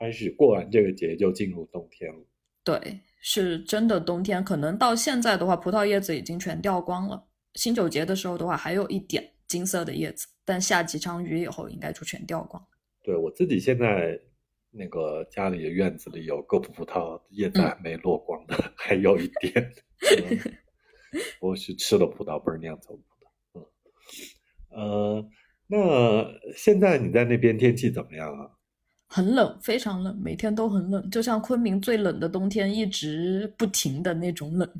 [0.00, 2.26] 开始过完这个节就进入冬天了。
[2.64, 7.28] 对，是真的冬天，可能到现在的话，葡萄叶子已经全掉光了。
[7.54, 12.66] 新酒节的时候的话，还有一点金色的叶子，但下几场雨以后，应该就全掉光。
[13.02, 14.18] 对我自己现在
[14.70, 19.72] 那个家里的院子里有个葡萄叶子还没落光的， 还有一点。
[21.40, 23.68] 我是吃了葡萄，不是酿造葡萄。
[24.76, 25.28] 嗯，呃，
[25.66, 28.50] 那现在你在那边天气怎么样啊？
[29.12, 34.70] 很冷，非常冷，每天都很冷，就像昆明最冷的冬天，一直不停的那种冷。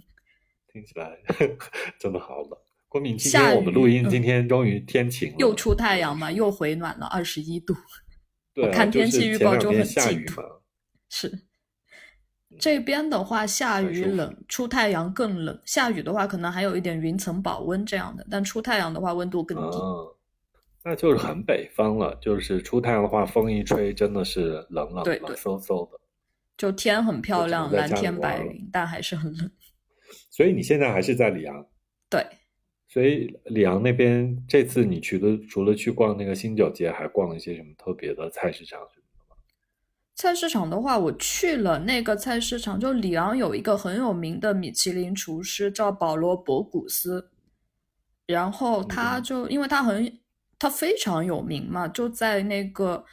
[0.73, 1.19] 听起来
[1.99, 2.57] 真的好冷。
[2.89, 7.75] 昆明今天我们录音，今天终于天晴了，又出太阳嘛，又回暖了，二十一度。
[8.55, 10.45] 对，看天气预报就很下雨嘛。
[11.09, 11.47] 是。
[12.59, 15.61] 这边的话，下雨冷，出太阳更冷。
[15.65, 19.79] 下雨的话，可能还有一点云层保温这样的，但出太阳的话，温度更低。
[20.83, 26.01] 那就是很北方了，就是出太阳的话，风一吹，真的是冷冷冷飕飕的。
[26.57, 29.51] 就天很漂亮，蓝天白云，但还是很冷。
[30.31, 31.67] 所以你现在还是在里昂？
[32.09, 32.27] 对。
[32.89, 38.81] 所以里昂那边这次你去的，除了去逛那个新酒街，还逛了一些什么特别的菜市场？
[40.17, 47.31] 菜市场的话，我去了那个菜市场，就里昂有一个很有名的米其林厨师叫保罗·博古斯，
[48.27, 50.20] 然后他就因为他很
[50.61, 53.05] 他非常有名嘛，就在那个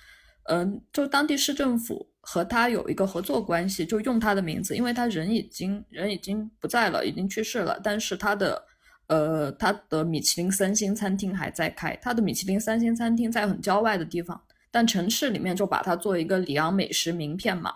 [0.44, 8.64] 嗯，就当地市政府和他有一个合作关系，就用他的名字，因为他人已经人已经不在了，已经去世了，但是他的
[9.08, 14.40] 呃他的米其林三星餐厅还在开，他的米其林三星餐厅在很郊外的地方。
[14.70, 17.72] 但城市里面就把它做一个里昂美食名片嘛，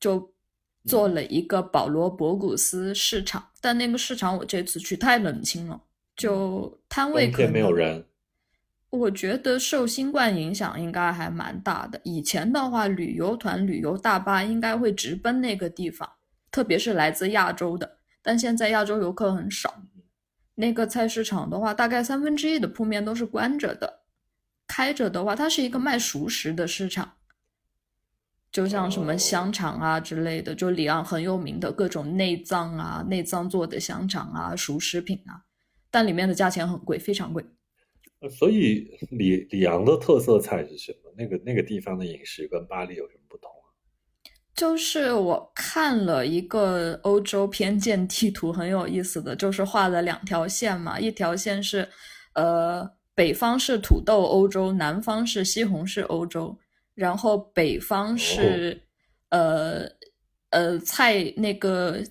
[0.00, 0.32] 就
[0.86, 3.46] 做了一个保罗博古斯市场。
[3.60, 5.78] 但那个市场我这次去太冷清了，
[6.16, 8.04] 就摊位可能没有人。
[8.96, 12.00] 我觉得受新冠影响应该还蛮大的。
[12.04, 16.10] 以前的话，旅游团、旅游大巴应该会直奔那个地方，
[16.50, 17.98] 特别是来自亚洲的。
[18.22, 19.82] 但现在亚洲游客很少，
[20.56, 24.00] 那个菜市场的话，大概三分之一的铺面都是关着的。
[24.66, 27.12] 开着的话，它是一个卖熟食的市场，
[28.50, 35.44] 就像什么香肠啊之类的，就里昂很有名的各种内脏啊、内脏做的香肠啊、熟食品啊，
[35.90, 37.44] 但里面的价钱很贵，非常贵。
[38.30, 41.12] 所以里里昂的特色菜是什么？
[41.16, 43.66] 那个那个地方的饮食跟巴黎有什么不同啊？
[44.54, 51.88] 就是我看了一个欧洲偏见地图，很有意思的就是画了两条线嘛，一条线是
[52.34, 52.94] 呃。
[53.16, 56.54] 北方是土豆欧洲，南方是西红柿欧洲。
[56.94, 58.78] 然后北方是
[59.30, 59.88] 呃
[60.50, 62.04] 呃菜那个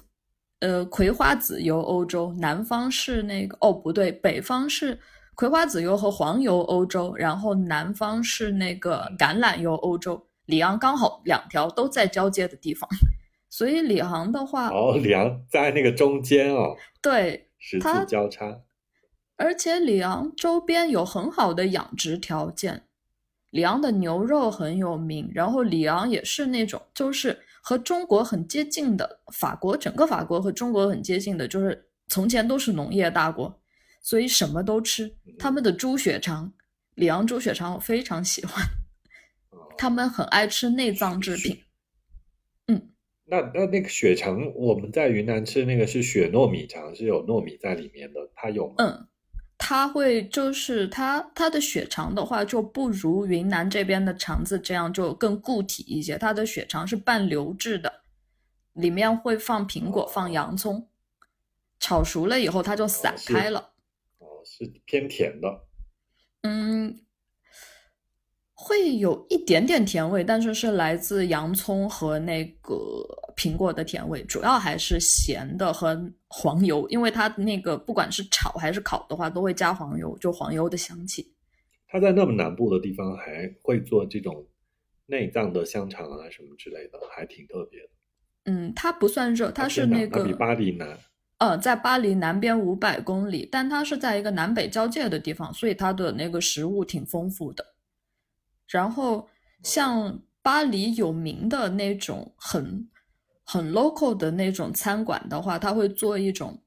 [0.61, 4.99] 呃葵花籽油欧洲，南方是那个哦不对，北方是
[5.35, 10.25] 葵花籽油和黄油欧洲，然后南方是那个橄榄油欧洲。
[10.45, 12.89] 里昂刚好两条都在交接的地方，
[13.49, 18.61] 所以里昂的话哦，里昂在那个中间哦，对，十字交叉。
[19.37, 22.83] 而且里昂周边有很好的养殖条件，
[23.49, 25.29] 里昂的牛肉很有名。
[25.33, 33.59] 然后里昂也是那种就是和中国很接近的法国，整个法国和中国很接近的，就是从前都是农业大国，
[34.05, 35.15] 所以什么都吃。
[35.39, 36.53] 他们的猪血肠，
[36.93, 38.63] 里昂猪血肠我非常喜欢，
[39.79, 41.63] 他们很爱吃内脏制品。
[42.67, 42.91] 嗯，
[43.25, 48.75] 那那那个血肠，我们在云南吃那个是血糯米肠，是有糯米在里面的，它有吗？
[48.77, 49.07] 嗯。
[49.57, 58.01] 它会就是它它的血肠的话就不如云南这边的肠子这样就更固体一些，它的血肠是半流质的，
[58.73, 60.89] 里面会放苹果放洋葱，
[61.79, 63.71] 炒熟了以后它就散开了。
[64.59, 65.67] 哦，是偏甜的。
[66.41, 67.01] 嗯。
[68.57, 72.73] 会有一点点甜味，但是是来自洋葱和那个
[73.35, 81.35] 苹果的甜味，主要还是咸的和黄油，因为它那个不管是炒还是烤的话，都会加黄油，就黄油的香气。
[81.85, 84.47] 它在那么南部的地方还会做这种
[85.05, 87.89] 内脏的香肠啊什么之类的，还挺特别的。
[88.45, 90.97] 嗯，它不算热，它是那个比巴黎南。
[91.39, 97.65] 嗯，在巴黎南边五百公里，但它是在一个南北交界的地方，所以它的那个食物挺丰富的。
[98.67, 99.27] 然后
[99.61, 102.87] 像巴黎有名的那种很
[103.43, 106.57] 很 local 的那种餐馆的话，他会做一种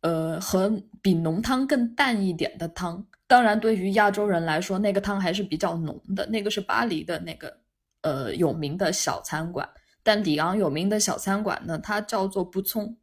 [0.00, 3.06] 呃和比浓汤更淡一点的汤。
[3.26, 6.26] 当然，对于亚洲人来说，那个汤还是比较浓的。
[6.26, 7.56] 那个是巴黎的那个
[8.02, 9.68] 呃有名的小餐馆。
[10.02, 12.96] 但里昂有名的小餐馆呢，它叫做不葱，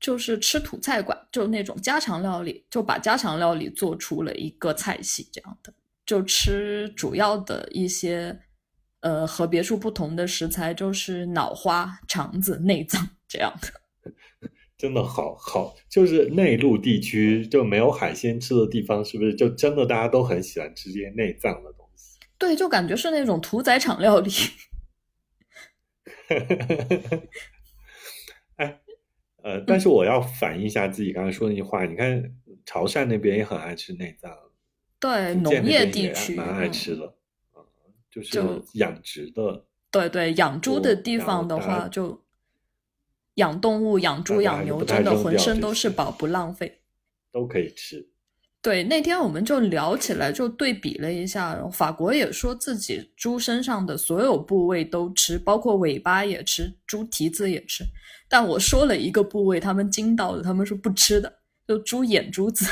[0.00, 5.72] 就是吃土菜馆，就那种家常料理，就把家常料理做出了一个菜系这样的。
[6.06, 8.40] 就吃主要的一些，
[9.00, 14.12] 呃，和别处不同的食材，就是脑花、肠子、内脏这样的。
[14.78, 19.34] 真的好好，就是内陆地区就没有海鲜吃的地方，是不是？
[19.34, 22.16] 就真的大家都很喜欢吃这些内脏的东西。
[22.38, 24.30] 对，就感觉是那种屠宰场料理。
[29.42, 31.84] 哎，呃，但是我要反映一下自己刚才说那句话。
[31.84, 32.22] 你看，
[32.66, 34.30] 潮汕那边也很爱吃内脏，
[34.98, 37.14] 对，农业地区蛮爱吃的，
[38.10, 38.40] 就是
[38.74, 39.64] 养殖的。
[39.90, 42.22] 对对，养猪的地方的话，就
[43.34, 46.80] 养动物、养猪、养牛，真的浑身都是宝，不浪费，
[47.32, 48.10] 都可以吃。
[48.60, 57.84] 对，那天我们就聊起来，就对比了一下，法国也说自己猪身上的所有部位都吃，包括尾巴也吃，猪蹄子也吃。
[58.28, 61.32] 但我说了一个部位，他们惊到了，他们说不吃的，
[61.66, 62.66] 就猪眼珠子。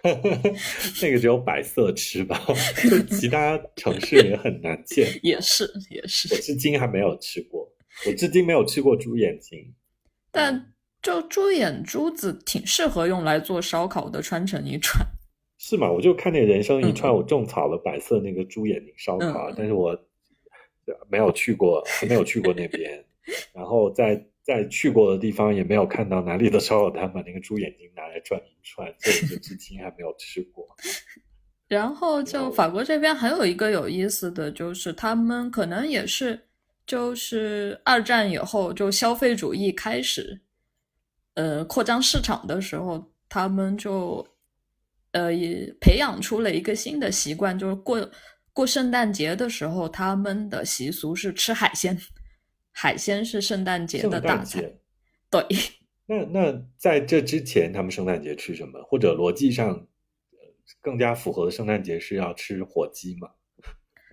[1.02, 2.40] 那个只有百色吃吧，
[2.88, 5.08] 就其他城市也很难见。
[5.24, 6.32] 也是，也是。
[6.32, 7.68] 我至今还没有吃过，
[8.06, 9.74] 我至今没有吃过猪眼睛。
[10.30, 10.72] 但
[11.08, 15.02] 就猪眼珠子挺适合用来做烧烤的，串成一串。
[15.56, 15.90] 是吗？
[15.90, 19.98] 我就看那人生一串，我种草了白色那个猪眼睛烧烤，但是我
[21.08, 23.02] 没有去过，没有去过那边。
[23.54, 30.68] 然后在在去过的地方也没有看到哪里的烧烤摊把那个猪眼睛拿来串一串，所以就至今还没有吃过。
[31.68, 36.38] 然后就法国这边还有一个有意思的就是，他们可能也是
[36.86, 40.38] 就是二战以后就消费主义开始，
[41.38, 44.26] 呃，扩张市场的时候，他们就
[45.12, 48.10] 呃也培养出了一个新的习惯，就是过
[48.52, 51.96] 过圣诞节的时候，他们的习俗是吃海鲜。
[52.72, 54.62] 海鲜是圣诞节的大餐，
[55.30, 55.40] 对。
[56.06, 58.82] 那那在这之前，他们圣诞节吃什么？
[58.82, 59.86] 或者逻辑上
[60.80, 63.28] 更加符合的圣诞节是要吃火鸡吗？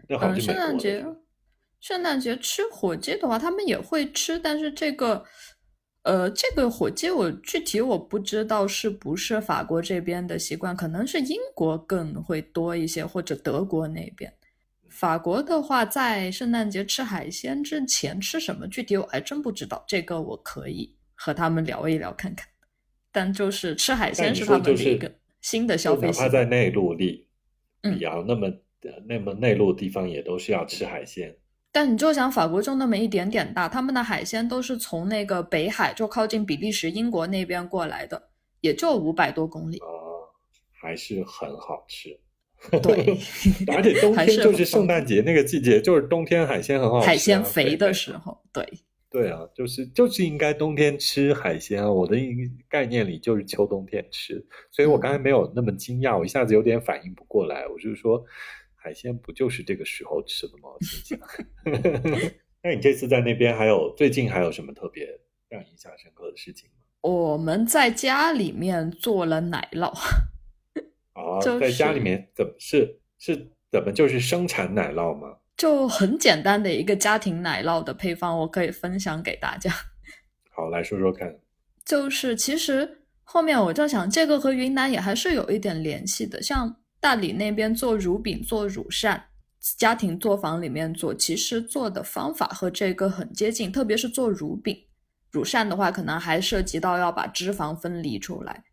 [0.07, 1.03] 那好像圣诞节，
[1.80, 5.26] 圣诞节吃火鸡的话，他们也会吃，但是这个
[6.06, 14.32] 呃，这个火鸡我具体我不知道是不是法国这边的习惯，可能是英国更会多一些，或者德国那边。
[14.88, 18.68] 法国的话，在圣诞节吃海鲜之前吃什么？
[18.68, 22.47] 具体我还真不知道，这个我可以和他们聊一聊看看。
[23.12, 26.08] 但就是吃海鲜是他们的一个新的消费。
[26.08, 27.28] 哪怕在内陆里，
[27.82, 28.47] 比较那么
[29.08, 31.36] 那么内陆地方也都是要吃海鲜。
[31.76, 38.30] 但你就想，法国就那么一点点大，他们的海鲜都是从那个北海，就靠近比利时、英国那边过来的，
[38.61, 39.78] 也就五百多公里。
[39.80, 39.84] 啊，
[40.82, 42.17] 还是很好吃。
[42.82, 43.19] 对，
[43.76, 48.41] 而且冬天就是圣诞节那个季节，就是冬天海鲜很好吃，海鲜肥的时候。
[48.53, 48.65] 对，
[49.09, 51.91] 对啊，就是就是应该冬天吃海鲜啊！
[51.91, 52.15] 我的
[52.69, 57.67] 概念里就是秋冬天吃，所以我刚才没有那么惊讶，我一下子有点反应不过来。
[57.67, 58.23] 我就是说，
[58.86, 60.69] 海鲜不就是这个时候吃的吗？
[62.61, 65.07] 那你这次在那边还有最近还有什么特别
[65.49, 66.75] 让你印象深刻的事情吗？
[67.01, 69.91] 我们在家里面做了奶酪。
[71.13, 75.36] 啊，在家里面怎么是是怎么就是生产奶酪吗？
[75.57, 79.71] 就很简单的一个家庭奶酪的配方，我可以分享给大家。
[80.53, 81.36] 好，来说说看。
[81.83, 86.39] 就是其实后面我就想，这个和云南也还是有一点联系的。
[86.43, 89.25] 像大理那边做乳饼、做乳扇，
[89.77, 93.71] 家庭作坊里面做，其实做的方法和这个很接近。
[93.71, 94.77] 特别是做乳饼、
[95.31, 98.63] 乳扇的话，可能还涉及到要把脂肪分离出来。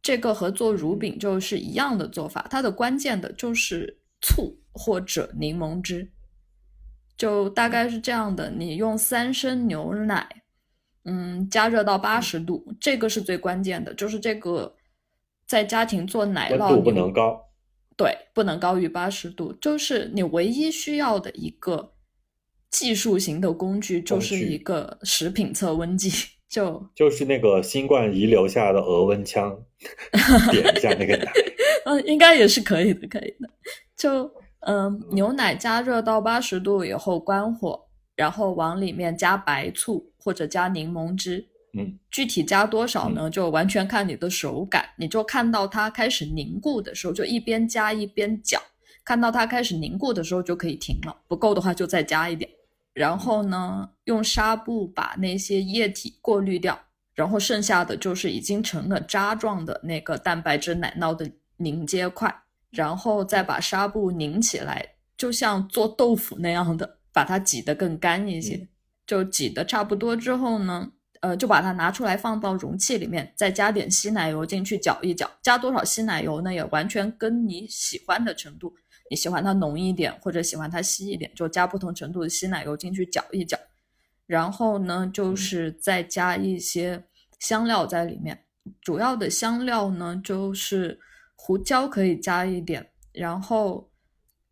[0.00, 6.12] 这个和做乳饼就是一样的做法，它的关键的就是醋或者柠檬汁，
[7.16, 8.48] 就大概是这样的。
[8.50, 10.42] 你用三升牛奶，
[11.04, 13.92] 嗯，加热到八十度，这个是最关键的。
[13.92, 14.76] 就是这个
[15.46, 17.47] 在家庭做奶酪，温度不能高，
[17.98, 19.52] 对，不能高于八十度。
[19.60, 21.92] 就是你唯一需要的一个
[22.70, 26.10] 技术型的工具，就是一个食品测温计。
[26.48, 29.54] 就就是那个新冠遗留下的额温枪，
[30.50, 31.30] 点一下那个奶，
[31.84, 33.50] 嗯，应该也是可以的，可以的。
[33.94, 34.30] 就
[34.60, 37.78] 嗯，牛奶加热到八十度以后关火，
[38.16, 41.46] 然后往里面加白醋或者加柠檬汁，
[41.78, 43.30] 嗯，具体加多少呢？
[43.30, 44.84] 就完全看你的手感。
[44.96, 48.60] 你就看到它开始凝固的时候，就一边加一边搅，
[49.04, 51.16] 看到它开始凝固的时候就可以停了。
[51.28, 52.50] 不够的话就再加一点。
[52.92, 56.78] 然后呢，用纱布把那些液体过滤掉，
[57.14, 62.34] 然后剩下的就是已经成了渣状的那个蛋白质奶酪的凝结块，
[62.70, 64.84] 然后再把纱布拧起来，
[65.16, 68.68] 就像做豆腐那样的，把它挤得更干一些。
[69.06, 70.90] 就挤得差不多之后呢，
[71.20, 75.30] 呃，就把它拿出来放到容器里面，再加点稀奶油进去搅一搅。
[75.42, 76.52] 加多少稀奶油呢？
[76.52, 78.74] 也完全跟你喜欢的程度。
[79.10, 83.58] 你喜欢它浓一点，或者喜欢它稀一点，就加不同程度的稀奶油进去搅一搅，
[84.26, 87.04] 然后呢，就是再加一些
[87.38, 88.44] 香料在里面。
[88.82, 91.00] 主要的香料呢，就是
[91.34, 93.90] 胡椒可以加一点，然后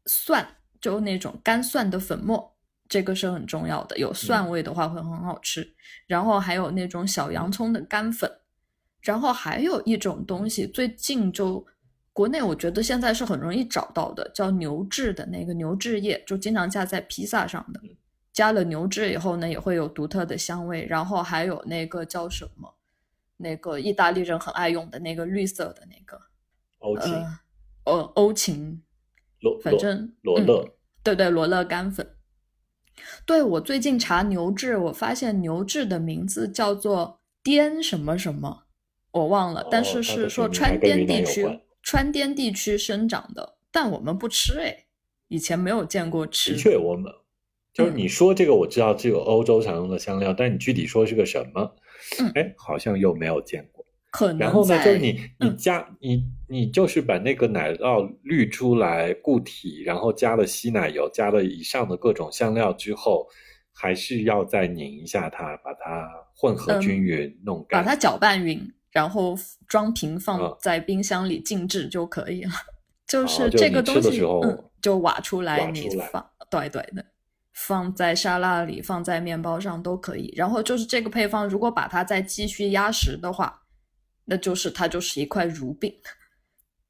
[0.06, 2.55] 蒜就那种干蒜的粉末，
[2.88, 3.96] 这个是很重要的。
[3.98, 5.66] 有蒜味的话会很好吃。
[6.06, 8.30] 然后还有那种小洋葱的干粉。
[9.02, 11.64] 然后还有一种东西，最近就
[12.12, 17.80] 国内我觉得现在是很容易找到的，叫牛至的那个牛至叶，就经常加在披萨上的。
[18.32, 20.84] 加了牛至以后呢，也会有独特的香味。
[20.86, 22.74] 然后还有那个叫什么，
[23.36, 26.20] 那个意大利人很爱用的那个绿色的那个
[26.78, 27.12] 欧芹，
[27.84, 28.82] 呃，欧芹，
[29.40, 30.68] 罗，反正罗勒，
[31.04, 32.15] 对对，罗勒干粉。
[33.24, 38.64] 对我最近查牛至，我发现牛至的名字叫做滇什么什么。
[39.12, 41.46] 我忘了，但是是说川滇地区，
[41.82, 44.84] 川滇地区生长的，但我们不吃哎，
[45.28, 46.52] 以前没有见过吃。
[46.52, 47.12] 的确，我们
[47.72, 51.74] 就是你说这个，我知道这个欧洲常用的香料，但你具体说是个什么，
[52.34, 53.75] 哎，好像又没有见过。
[54.16, 54.38] 可能。
[54.38, 63.26] 然后呢，就是你你加你你就是把那个奶酪滤出来固体，然后加了稀奶油，加了以上的各种香料之后，
[63.72, 68.72] 还是要再拧一下它，把它混合均匀，弄干，把它搅拌匀。
[68.90, 69.36] 然后
[69.68, 72.52] 装瓶放在冰箱里静置就可以了。
[73.06, 77.04] 就是这个东西，嗯，就挖出来你放，对对的，
[77.52, 80.32] 放在沙拉里，放在面包上都可以。
[80.34, 83.62] 然后就是这个配方，如果把它再继续压实的话，
[84.26, 85.90] 那就是它就是一块乳饼。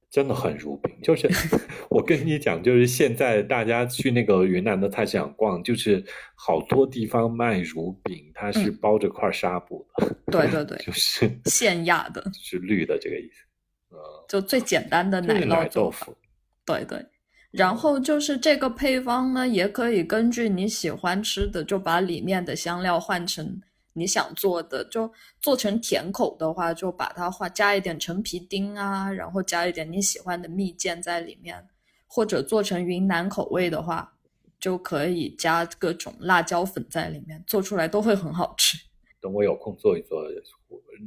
[0.08, 1.28] 真的很乳饼，就是
[1.90, 6.02] 我跟你讲，就是现在大家去那个云南的菜市场逛，就是
[6.34, 10.16] 好多地方卖乳饼，它是包着块纱布的。
[10.32, 13.44] 对对对，就是现压的， 是绿的这个意思。
[13.90, 16.16] 呃，就最简单的奶酪豆腐。
[16.64, 17.04] 对对，
[17.50, 23.60] 然后就是这个配方呢，也可以根据你喜欢吃的，就把里面的香料换成。
[23.96, 31.66] 你想做的就做成甜口的话，就把它画加一点陈皮丁啊，然后加一点你喜欢的蜜饯在里面，
[32.06, 34.12] 或者做成云南口味的话，
[34.60, 38.76] 就可以加各种辣椒粉在里面，做出来都会很好吃。
[39.18, 40.22] 等我有空做一做，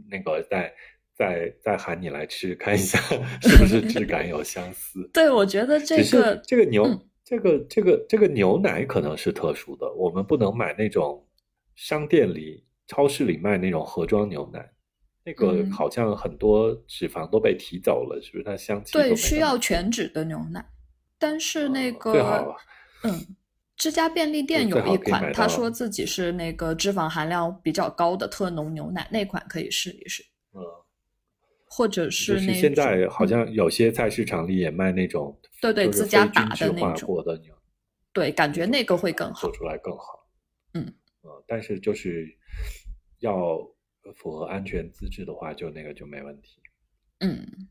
[0.10, 0.74] 那个再
[1.16, 3.00] 再再喊你来吃，看一下
[3.42, 5.08] 是不是质感有相似。
[5.14, 11.24] 对，我觉得这个这个牛这个这个这个牛奶可能是特殊的，我们不能买那种
[11.76, 12.66] 商店里。
[12.90, 14.68] 超市里卖那种盒装牛奶，
[15.24, 18.44] 那个好像很多脂肪都被提走了，是不是？
[18.44, 20.68] 它香气对，需要全脂的牛奶。
[21.20, 22.56] 但是那个，
[23.04, 23.36] 嗯，
[23.76, 30.24] 这家便利店有一款，他说自己是那个脂肪含量比较高的特浓牛奶，那款可以试一试。
[30.54, 30.60] 嗯，
[31.68, 37.54] 或者是那现在好像有些菜市场里也卖那种，对对，自家打的那种的牛，
[38.12, 40.28] 对，感觉那个会更好，做出来更好。
[40.74, 42.36] 嗯，呃，但是就是。
[43.20, 43.58] 要
[44.16, 46.60] 符合安全资质的话，就那个就没问题。
[47.20, 47.68] 嗯，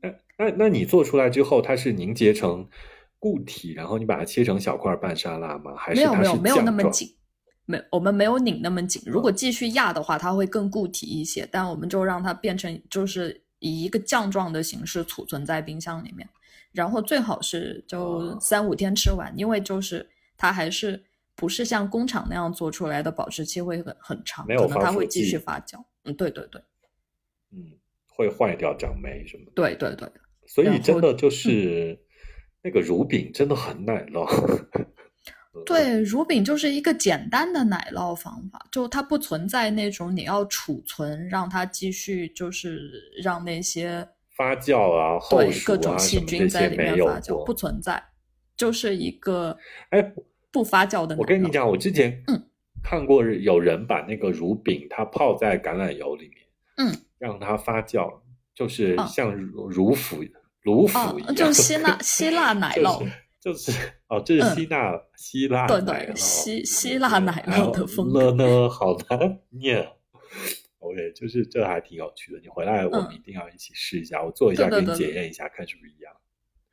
[0.00, 2.68] 那那那你做出来之后，它是凝结成
[3.18, 5.74] 固体，然后你把它切成小块拌沙拉吗？
[5.76, 7.08] 还是没有没有没有那么紧？
[7.66, 9.02] 没，我们没有拧那么紧。
[9.06, 11.48] 如果继续压的话，它会更固体一些。
[11.50, 16.28] 但我们就让它变成，就是以一个酱状的形式储存在冰箱里面，
[16.72, 21.04] 然后最好是就三五天吃完，因为就是它还是。
[21.36, 25.84] 不是像工厂那样做出来的，保质期会很很长，可能它会继续发酵。
[26.04, 26.62] 嗯，对对对，
[27.50, 27.72] 嗯，
[28.06, 29.52] 会坏掉、长霉什么的。
[29.54, 30.08] 对对对，
[30.46, 31.98] 所以真的就是
[32.62, 34.26] 那个乳饼真的很奶酪。
[35.66, 42.90] 对，乳饼就是一个简单的奶酪方法，就它不存在那种你要储存，让它继续就是
[43.22, 48.02] 让那些发酵啊、对各种细菌在里面发酵，不存在，
[48.56, 49.56] 就是一个
[49.90, 50.12] 哎。
[50.54, 51.16] 不发酵的。
[51.16, 52.40] 我跟你讲，我之前嗯
[52.80, 56.46] 看过有人把那个乳饼它泡在橄榄油里面，
[56.76, 58.20] 嗯，让它发酵，
[58.54, 60.22] 就是像乳乳腐
[60.62, 63.04] 乳腐一样，就是希腊 希腊奶酪，
[63.40, 63.72] 就是
[64.08, 69.88] 哦，这是希腊希腊对对希希腊奶酪的风格呢，好难念。
[70.78, 76.12] OK，就是这还挺有趣的，你回来我们一定要一起试一下，我做一下给你检验一下，看是不是一样。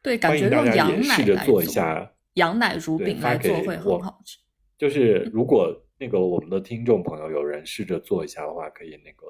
[0.03, 2.11] 对，感觉大家也试着做一下。
[2.33, 4.37] 羊奶乳饼来做会很好吃。
[4.77, 9.27] 就是如果那个我们的听众朋友有人试着做一下的话，可以那个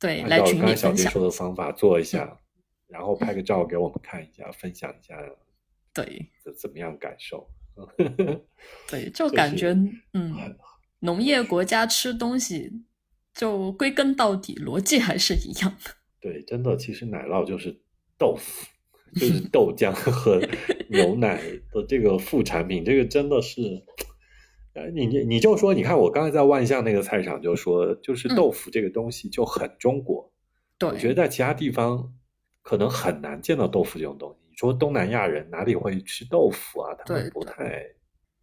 [0.00, 2.36] 对来群里分享说的方法做一下，
[2.88, 5.16] 然后拍个照给我们看一下，分享一下，
[5.94, 7.48] 对怎么样感受？
[8.88, 9.68] 对，就 感觉
[10.14, 10.34] 嗯，
[10.98, 12.82] 农业国家吃东西，
[13.32, 15.92] 就归根到底逻辑还是一样的。
[16.20, 17.80] 对，真的，其实奶酪就是
[18.18, 18.66] 豆腐。
[19.14, 20.40] 就是 豆浆和
[20.88, 21.40] 牛奶
[21.72, 23.82] 的这个副产品，这个真的是，
[24.74, 30.32] 呃，你你你就说，你看我刚才在万象那个菜场就说，就是豆腐这个东西就很中国。
[30.78, 32.12] 对，我觉得在其他地方
[32.62, 34.36] 可能很难见到豆腐这种东西。
[34.48, 36.94] 你说东南亚人哪里会吃豆腐啊？
[36.94, 37.84] 他们不太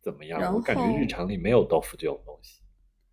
[0.02, 0.54] 怎么样？
[0.54, 2.62] 我感觉日常里没有豆腐这种东西，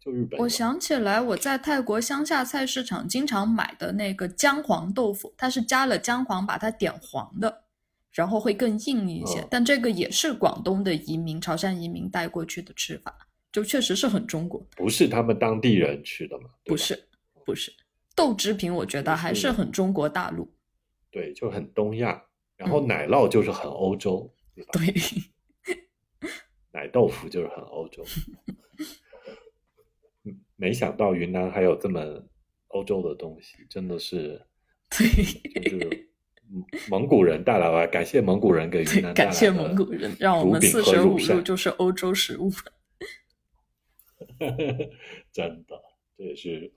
[0.03, 0.40] 就日本。
[0.40, 7.64] 我想起来，我在泰国乡下菜市场经常买的那个姜黄豆腐，它是加了姜黄把它点黄的，
[8.11, 9.46] 然后会更硬一些。
[9.48, 13.16] 但这个也是广东的移民、潮汕移民带过去的吃法，
[13.53, 14.61] 就确实是很中国。
[14.76, 16.50] 不是他们当地人吃的吗？
[16.64, 17.09] 不是，
[17.44, 17.72] 不是
[18.16, 20.53] 豆制品，我觉得还是很中国大陆。
[21.11, 22.20] 对，就很东亚。
[22.57, 24.70] 然后奶酪就是很欧洲，对吧？
[24.74, 24.94] 对，
[26.70, 28.05] 奶豆腐就是很欧洲。
[30.62, 32.00] 没想到云南还有这么
[32.68, 34.40] 欧洲的东西，真的是，
[34.96, 36.08] 对，就是
[36.88, 42.48] 蒙古人带来了，感谢蒙古人给云南感谢蒙古人，让我们四舍五入就是欧洲食物。
[45.32, 45.82] 真的，
[46.16, 46.72] 这也是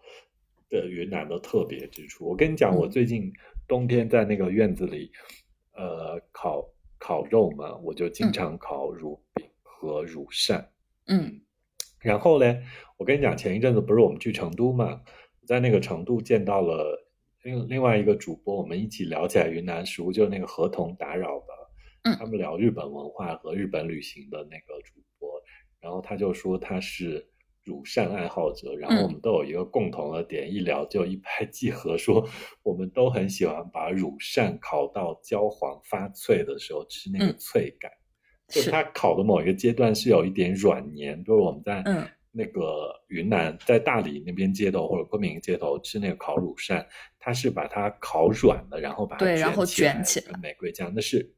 [0.67, 2.25] 的云南的特别之处。
[2.25, 3.31] 我跟你讲，我最近
[3.67, 5.11] 冬天在那个院子里。
[5.77, 6.65] 呃，烤
[6.97, 10.71] 烤肉嘛，我就经常烤乳饼和乳扇。
[11.07, 11.41] 嗯，
[11.99, 12.57] 然后呢，
[12.97, 15.01] 我跟你讲，前一阵子不是我们去成都嘛，
[15.45, 17.05] 在那个成都见到了
[17.43, 21.45] 另另外一个主播，我们一起聊起来云南食物，就是那个合同打扰的，
[22.03, 25.29] 嗯，他们聊日本文化和日本旅行的那个主播，
[25.79, 27.27] 然后他就说他是。
[27.65, 32.23] 乳扇爱好者，然后我们都有一个共同的点，一聊就一拍即合，说
[32.61, 37.91] 我们都很喜欢把乳扇烤到焦黄发脆的时候吃那个脆感，
[38.49, 41.83] 就是它烤的某一个阶段是有一点软黏，就是我们在
[42.37, 46.85] 那个云南在大理那边街头或者昆明街头吃那个烤乳扇，
[47.17, 49.25] 它是把它烤软了，然后把它
[49.65, 51.33] 卷起来，玫瑰酱那是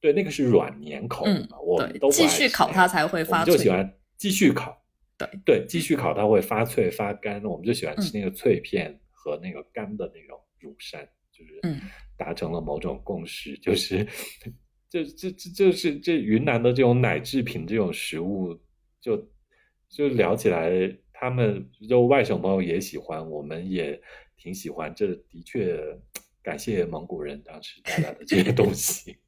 [0.00, 4.74] 对那个是软粘口的嘛，我们都继续烤它才会发脆，就喜欢继续烤。
[5.18, 11.60] 对对，继续烤它会发脆发干，我们就喜欢吃那个脆片和那个干的那种乳扇，就是
[12.16, 14.06] 达成了某种共识，就是
[14.88, 18.56] 这这这就是这云南的这种奶制品这种食物，
[19.00, 19.16] 就
[19.88, 20.70] 就聊起来，
[21.12, 24.00] 他们就外省朋友也喜欢，我们也
[24.36, 25.78] 挺喜欢，这的确
[26.42, 29.18] 感谢蒙古人当时带来的这些东西。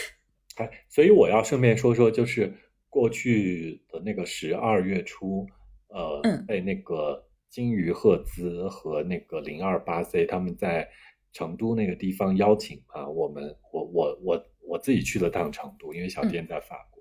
[0.56, 2.52] 哎，所以我要顺便说说，就是。
[2.92, 5.46] 过去的那个十二月初，
[5.90, 10.90] 呃，被那个金鱼赫兹和那个零二八 C 他们在
[11.32, 17.00] 成都那个地方邀请啊，我们我我我我自己去了趟成都，因为小店在法国，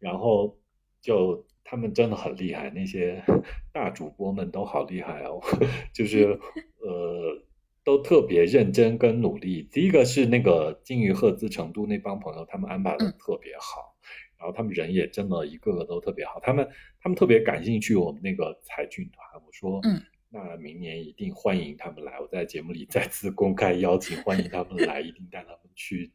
[0.00, 0.58] 然后
[1.00, 3.22] 就他们真的很厉害，那些
[3.72, 5.40] 大主播们都好厉害哦，
[5.94, 6.38] 就是
[6.82, 7.42] 呃
[7.82, 9.68] 都特别认真跟努力。
[9.72, 13.96] 第一个是那个金鱼赫兹成都那帮朋友，他们安排的特别好。
[14.38, 16.66] 然后他们人也真的一个个都特别好，他们
[17.02, 19.42] 他们特别感兴趣我们那个彩俊团。
[19.44, 20.00] 我说，嗯，
[20.30, 22.18] 那明年一定欢迎他们来。
[22.18, 26.10] 我在节目里再次公开邀请，欢迎他们来，一定带他们去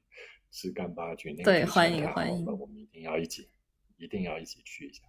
[0.50, 1.36] 吃干巴菌。
[1.44, 3.48] 对，欢迎欢迎，我们一定要一起，
[3.98, 5.04] 一定要一起去一下。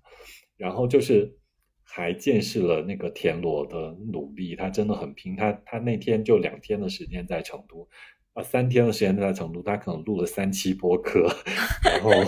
[0.56, 1.38] 然后就是
[1.82, 5.36] 还见识了那个田螺的努力，他真的很拼。
[5.36, 7.88] 他他那天就两天的时间在成都。
[8.32, 11.26] 啊，三天的时间在成都，他可能录了三期播客，
[11.84, 12.24] 然后我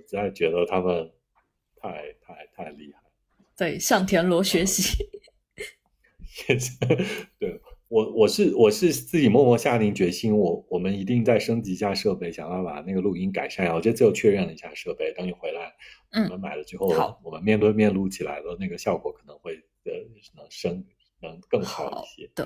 [0.00, 1.12] 实在觉得他们
[1.76, 3.00] 太太太厉害。
[3.56, 5.06] 对，向田螺学习。
[7.38, 13.74] 对我，我是我是自己默默下定决心，我我们一定再升级一下设备，想办法把那个录音改善一下。
[13.74, 15.72] 我这次又确认了一下设备，等你回来，
[16.24, 16.88] 我们买了之后，
[17.22, 19.92] 我们面对面录起来的那个效果可能会呃
[20.36, 20.84] 能升
[21.20, 22.30] 能更好一些。
[22.34, 22.44] 对，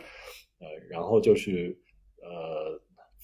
[0.58, 1.78] 呃，然后就是
[2.22, 2.80] 呃。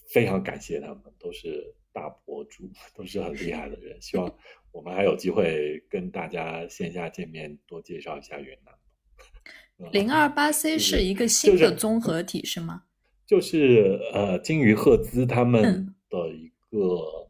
[0.09, 4.01] 非常感谢他们，都是大博主，都是很厉害的人。
[4.01, 4.33] 希望
[4.71, 8.73] 我们还有机会跟大家线下见面，多介绍一下云南。
[9.93, 12.85] 零二八 C 是一个新的综合体是吗？
[13.27, 17.29] 就是呃，金鱼赫兹他们的一个，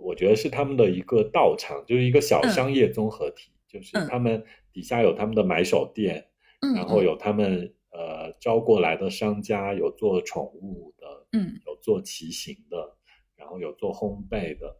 [0.00, 3.50] 我觉得是他们的一个道场，就是一个小商业综合体。
[3.68, 6.26] 就是他们底下有他们的买手店，
[6.74, 11.06] 然后有他们呃招过来的商家，有做宠物的。
[11.32, 12.96] 嗯，有做骑行的，
[13.36, 14.74] 然后有做烘焙的，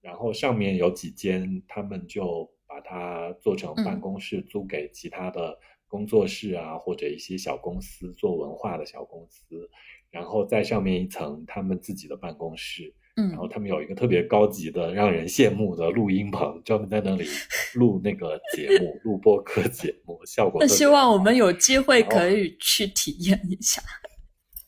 [0.00, 5.58] 然后上面有几间，他们就把它做成办公室，租给其他的
[5.90, 9.68] 工作室啊，或者一些小公司做文化的小公司，
[10.10, 17.24] 然后在上面一层他们自己的办公室，嗯，然后他们有一个特别高级的、让人羡慕的录音棚，专门在那里
[17.74, 20.60] 录那个节目、录播客节目，效果。
[20.60, 23.82] 那希望我们有机会可以去体验一下。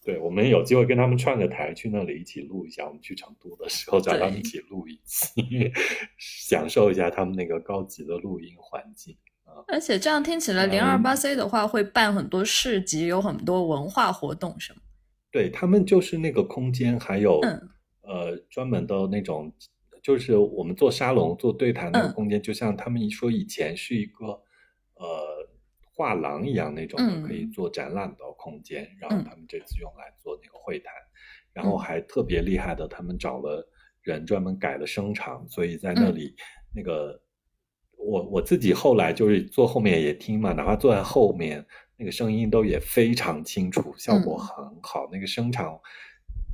[0.05, 2.85] 对，我们有机会跟他们串个台，去那里一起录一下。
[2.85, 5.31] 我们去成都的时候，找他们一起录一期，
[6.19, 9.32] 享受一下他们那个高级的录音环境啊。
[9.69, 14.81] 而且这样听起来，零二八 C 的话会办很多市集，有很多文化活动，什么？
[15.31, 17.41] 对他们就是那个空间，还有
[18.03, 19.51] 呃专门的那种
[20.03, 24.27] 就是我们做沙龙、做对谈那个空间，就像他们一说以前是一个
[24.97, 25.49] 呃
[25.95, 30.93] 画廊一样那种的，可以做展览的空间，然后他们这次用来做那个会谈，
[31.53, 33.67] 然后还特别厉害的，他们找了
[34.03, 36.35] 人专门改了声场，所以在那里
[36.75, 37.22] 那个
[37.97, 41.65] 我我自己后来就是坐后面也听嘛，哪怕坐在后面，
[41.97, 45.79] 那个声音都也非常清楚，效果很好，那个声场。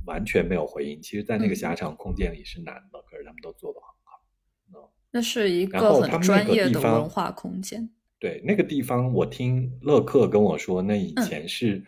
[0.05, 0.99] 完全没有回音。
[0.99, 4.91] 其实，在那个狭长空间里是难的，可是他们都做得很好。
[5.11, 7.87] 那是一个很专业的文化空间。
[8.17, 11.83] 对，那个地方我听乐克跟我说，那以前是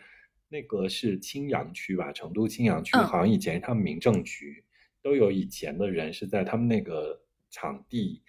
[0.48, 4.62] 那个是青羊区吧，成都青羊区，好像以前是他们民政局
[5.02, 8.22] 都有以前的人是在他们那个场地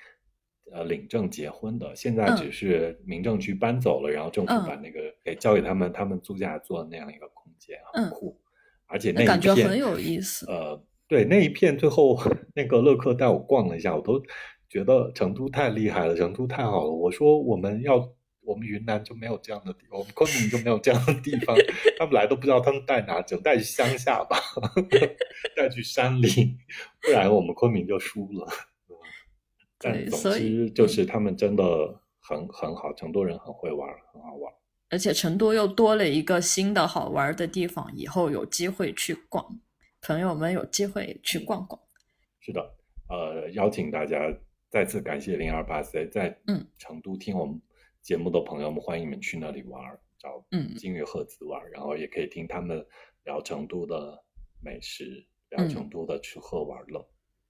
[0.72, 1.95] 呃领证结婚的。
[1.95, 8.39] 现在只是民政局搬走了，然后政府把那个给交给他们，他们租下做那样一个空间，很酷。
[8.86, 10.45] 而且那感觉很有意思。
[10.47, 12.20] 呃，对，那一片最后
[12.53, 14.22] 那个乐客带我逛了一下，我都
[14.70, 16.91] 觉得成都太厉害了，成都太好了。
[16.91, 18.07] 我说我们要，
[18.41, 21.55] 我们云南就没有这样的地方，我们昆明就没有这样的地方。
[21.97, 24.38] 他们来都不知道他们带哪，只能带去乡下吧，
[25.57, 26.28] 带去山里，
[27.01, 28.47] 不然我们昆明就输了。
[29.84, 31.63] 但总之就是他们真的
[32.21, 34.53] 很很好，成都人很会玩，很好玩。
[34.89, 39.59] 而且成都又多了一个新的好玩的地方，以后有机会去逛，
[40.01, 41.81] 朋友们有机会去逛逛。
[42.39, 42.61] 是的，
[43.09, 44.19] 呃，邀请大家
[44.69, 47.59] 再次感谢零二八 C 在嗯成都听我们
[48.01, 49.81] 节目的朋友们，欢迎你们去那里玩，
[50.19, 52.86] 找嗯金鱼赫兹玩，然后也可以听他们
[53.23, 54.23] 聊成都的
[54.61, 56.99] 美食，聊成都的吃喝玩乐。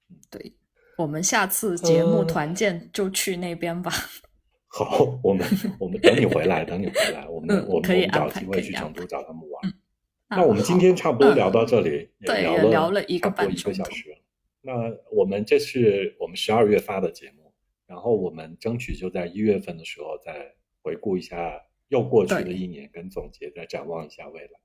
[0.10, 0.54] 嗯，对，
[0.98, 3.92] 我们下次节目团建就去那边吧。
[4.68, 5.48] 好，我们
[5.80, 9.74] 我们等你回来，等你回来，我们我们找机会去成都找他们玩。
[10.30, 14.18] 那我们今天差不多聊到这里，也聊了一个半一个小时。
[14.62, 14.74] 那
[15.12, 17.54] 我们这是我们十二月发的节目，
[17.86, 24.63] 然后我们争取就在一月份的时候再回顾一下又过去的一年，跟总结，再展望一下未来。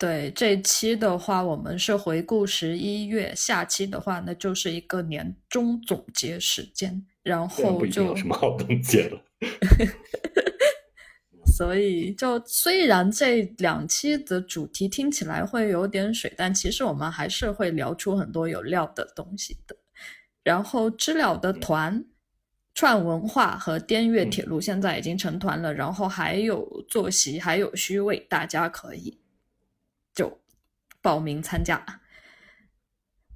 [0.00, 9.20] 对，这期的话我们是回顾十一月，下期的话那就是一个年终总结时间，然后就有什么好总结的。
[11.44, 19.76] 所以，就虽然这两期的主题听起来会有点水，但其实我们还是会聊出很多有料的东西的。
[20.42, 22.02] 然后，知了的团
[22.72, 29.19] 串文化和滇越铁路现在已经成团了，然后还有坐席，还有虚位，大家可以
[30.14, 30.40] 就
[31.02, 31.84] 报名参加。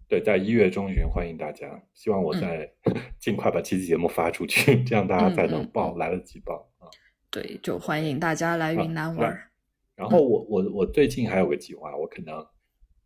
[0.06, 2.70] 对，在一月中旬欢迎大家，希望我在
[3.18, 6.86] 尽快把这期节目发出去，这样大家才能报，来得及报啊。
[7.30, 9.50] 对，就欢迎大家来云南玩。
[9.96, 12.36] 然后我我我最近还有个计划，我可能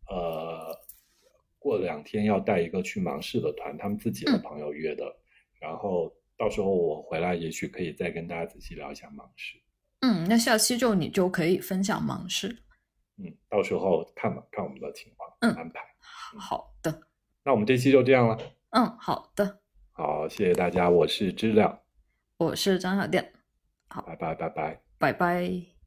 [0.09, 0.75] 呃
[1.57, 5.05] 过两天要带一个去芒市的团，他们自己的朋友约的，
[5.59, 9.57] 然后到时候我回来也许可以再跟大家仔细聊一下芒市。
[10.01, 12.63] 嗯，那下期就你就可以分享芒市。
[13.19, 15.81] 嗯，到时候看吧，看我们的情况安排。
[16.37, 17.01] 好的，
[17.43, 18.37] 那我们这期就这样了。
[18.71, 19.59] 嗯，好的。
[19.91, 21.81] 好，谢谢大家，我是知了，
[22.37, 23.33] 我是张小店。
[23.89, 25.78] 好，拜拜，拜拜，拜拜。